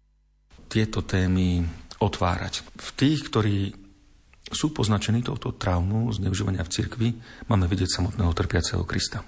tieto 0.67 1.07
témy 1.07 1.63
otvárať. 2.03 2.67
V 2.75 2.91
tých, 2.99 3.31
ktorí 3.31 3.71
sú 4.51 4.75
poznačení 4.75 5.23
touto 5.23 5.55
traumu 5.55 6.11
zneužívania 6.11 6.67
v 6.67 6.73
cirkvi, 6.75 7.09
máme 7.47 7.71
vidieť 7.71 8.03
samotného 8.03 8.35
trpiaceho 8.35 8.83
Krista. 8.83 9.23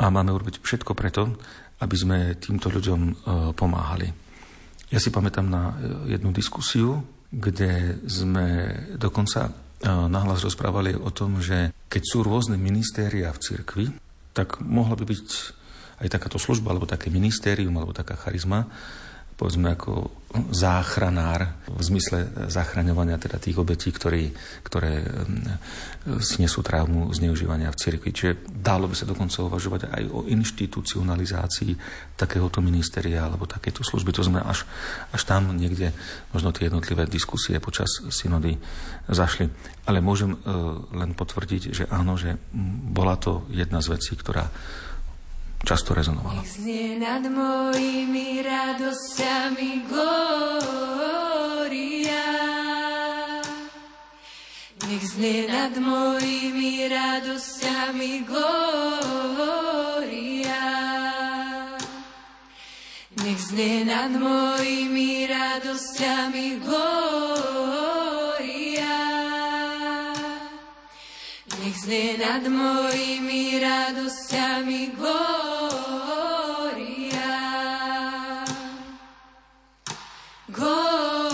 A 0.00 0.08
máme 0.08 0.32
urobiť 0.32 0.64
všetko 0.64 0.96
preto, 0.96 1.36
aby 1.84 1.96
sme 1.98 2.40
týmto 2.40 2.72
ľuďom 2.72 3.00
e, 3.04 3.12
pomáhali. 3.52 4.21
Ja 4.92 5.00
si 5.00 5.08
pamätám 5.08 5.48
na 5.48 5.72
e, 5.72 6.14
jednu 6.14 6.36
diskusiu, 6.36 7.00
kde 7.32 7.96
sme 8.04 8.76
dokonca 9.00 9.48
e, 9.48 9.52
nahlas 9.88 10.44
rozprávali 10.44 10.92
o 10.92 11.08
tom, 11.08 11.40
že 11.40 11.72
keď 11.88 12.02
sú 12.04 12.20
rôzne 12.20 12.60
ministéria 12.60 13.32
v 13.32 13.40
cirkvi, 13.40 13.86
tak 14.36 14.60
mohla 14.60 14.92
by 14.92 15.08
byť 15.08 15.26
aj 16.04 16.08
takáto 16.12 16.36
služba, 16.36 16.76
alebo 16.76 16.84
také 16.84 17.08
ministérium, 17.08 17.72
alebo 17.80 17.96
taká 17.96 18.20
charizma, 18.20 18.68
povedzme 19.42 19.74
ako 19.74 20.22
záchranár 20.54 21.66
v 21.66 21.82
zmysle 21.82 22.46
zachraňovania 22.46 23.18
teda 23.18 23.42
tých 23.42 23.58
obetí, 23.58 23.90
ktorí, 23.90 24.30
ktoré 24.62 25.02
si 26.22 26.38
nesú 26.38 26.62
traumu 26.62 27.10
zneužívania 27.10 27.74
v 27.74 27.80
cirkvi. 27.82 28.14
Čiže 28.14 28.38
dalo 28.48 28.86
by 28.86 28.94
sa 28.94 29.04
dokonca 29.04 29.42
uvažovať 29.42 29.90
aj 29.90 30.02
o 30.14 30.22
inštitucionalizácii 30.30 31.74
takéhoto 32.14 32.62
ministeria 32.62 33.26
alebo 33.26 33.50
takéto 33.50 33.82
služby. 33.82 34.14
To 34.14 34.22
znamená, 34.22 34.46
až, 34.46 34.62
až 35.10 35.26
tam 35.26 35.50
niekde 35.58 35.90
možno 36.30 36.54
tie 36.54 36.70
jednotlivé 36.70 37.10
diskusie 37.10 37.58
počas 37.58 37.90
synody 38.14 38.62
zašli. 39.10 39.50
Ale 39.90 39.98
môžem 39.98 40.38
uh, 40.38 40.86
len 40.94 41.18
potvrdiť, 41.18 41.62
že 41.74 41.84
áno, 41.90 42.14
že 42.14 42.38
bola 42.94 43.18
to 43.18 43.42
jedna 43.50 43.82
z 43.82 43.98
vecí, 43.98 44.14
ktorá 44.14 44.46
často 45.64 45.94
rezonovala. 45.94 46.42
Znie 46.44 46.98
nad 46.98 47.22
mojimi 47.22 48.42
radosťami 48.42 49.86
gloria. 49.86 50.58
Nech 54.90 55.04
znie 55.14 55.48
nad 55.48 55.78
mojimi 55.78 56.88
radosťami 56.90 58.26
gloria. 58.26 59.52
Nech 63.22 63.40
znie 63.40 63.84
nad 63.86 64.10
mojimi 64.10 65.26
radosťami 65.30 66.60
gloria. 66.60 68.01
Znie 71.82 72.14
nad 72.14 72.46
mojimi 72.46 73.58
radosťami 73.58 74.94
glória. 74.94 75.26
Glória. 80.46 81.26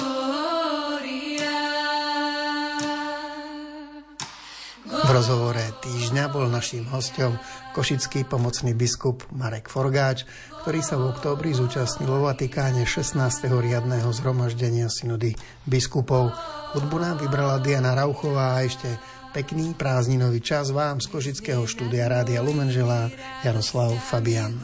V 4.88 5.11
rozhovore 5.12 5.61
týždňa 5.84 6.32
bol 6.32 6.49
naším 6.49 6.88
hostom 6.96 7.36
košický 7.76 8.24
pomocný 8.24 8.72
biskup 8.72 9.28
Marek 9.28 9.68
Forgáč, 9.68 10.24
ktorý 10.64 10.80
sa 10.80 10.96
v 10.96 11.12
októbri 11.12 11.53
zúčastnil 11.53 12.09
vo 12.09 12.24
Vatikáne 12.24 12.88
16. 12.88 13.20
riadného 13.53 14.09
zhromaždenia 14.16 14.88
synody 14.88 15.36
biskupov. 15.68 16.32
Hudbu 16.72 16.96
nám 16.96 17.20
vybrala 17.20 17.61
Diana 17.61 17.92
Rauchová 17.92 18.57
a 18.57 18.64
ešte 18.64 18.96
Pekný 19.29 19.76
prázdninový 19.76 20.41
čas 20.41 20.72
vám 20.72 21.05
z 21.05 21.07
Košického 21.12 21.68
štúdia 21.68 22.09
Rádia 22.09 22.41
Lumenžela 22.41 23.12
Jaroslav 23.45 23.93
Fabian. 24.01 24.57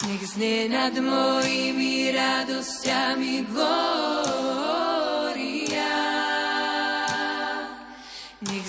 Nech 0.08 0.24
znie 0.32 0.72
nad 0.72 0.96
mojimi 0.96 2.08
radosťami 2.16 3.44
glória. 3.52 4.37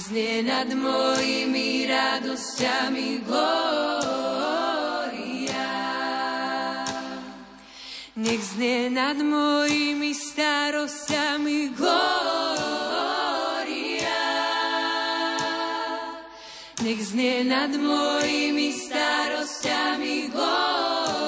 Znie 0.10 0.42
nad 0.44 0.74
mojimi 0.74 1.86
radosťami 1.86 3.22
glória. 3.30 3.70
Nech 8.18 8.42
znie 8.42 8.90
nad 8.90 9.22
mojimi 9.22 10.10
starosťami 10.18 11.70
glória. 11.78 12.10
Nech 16.82 17.02
znie 17.06 17.46
nad 17.46 17.70
mojimi 17.78 18.74
starosťami 18.74 20.34
glória. 20.34 21.22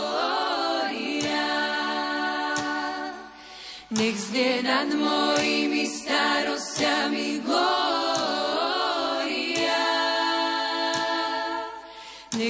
Nech 3.94 4.18
znie 4.18 4.66
nad 4.66 4.90
mojimi 4.90 5.86
starosťami 5.86 7.46
glória. 7.46 7.81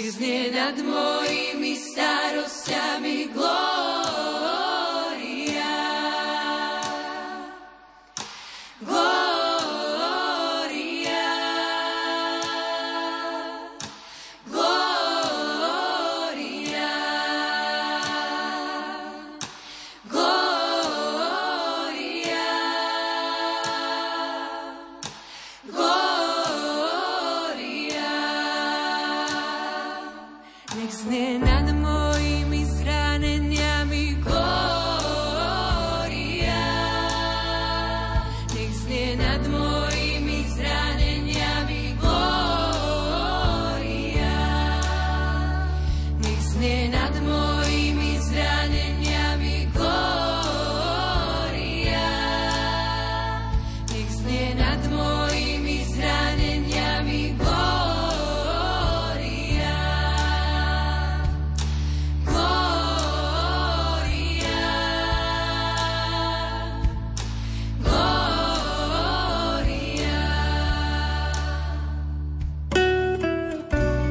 Nech 0.01 0.11
znie 0.11 0.49
nad 0.51 0.77
mojimi 0.81 1.77
starosťami 1.77 3.29
glória. 3.37 4.10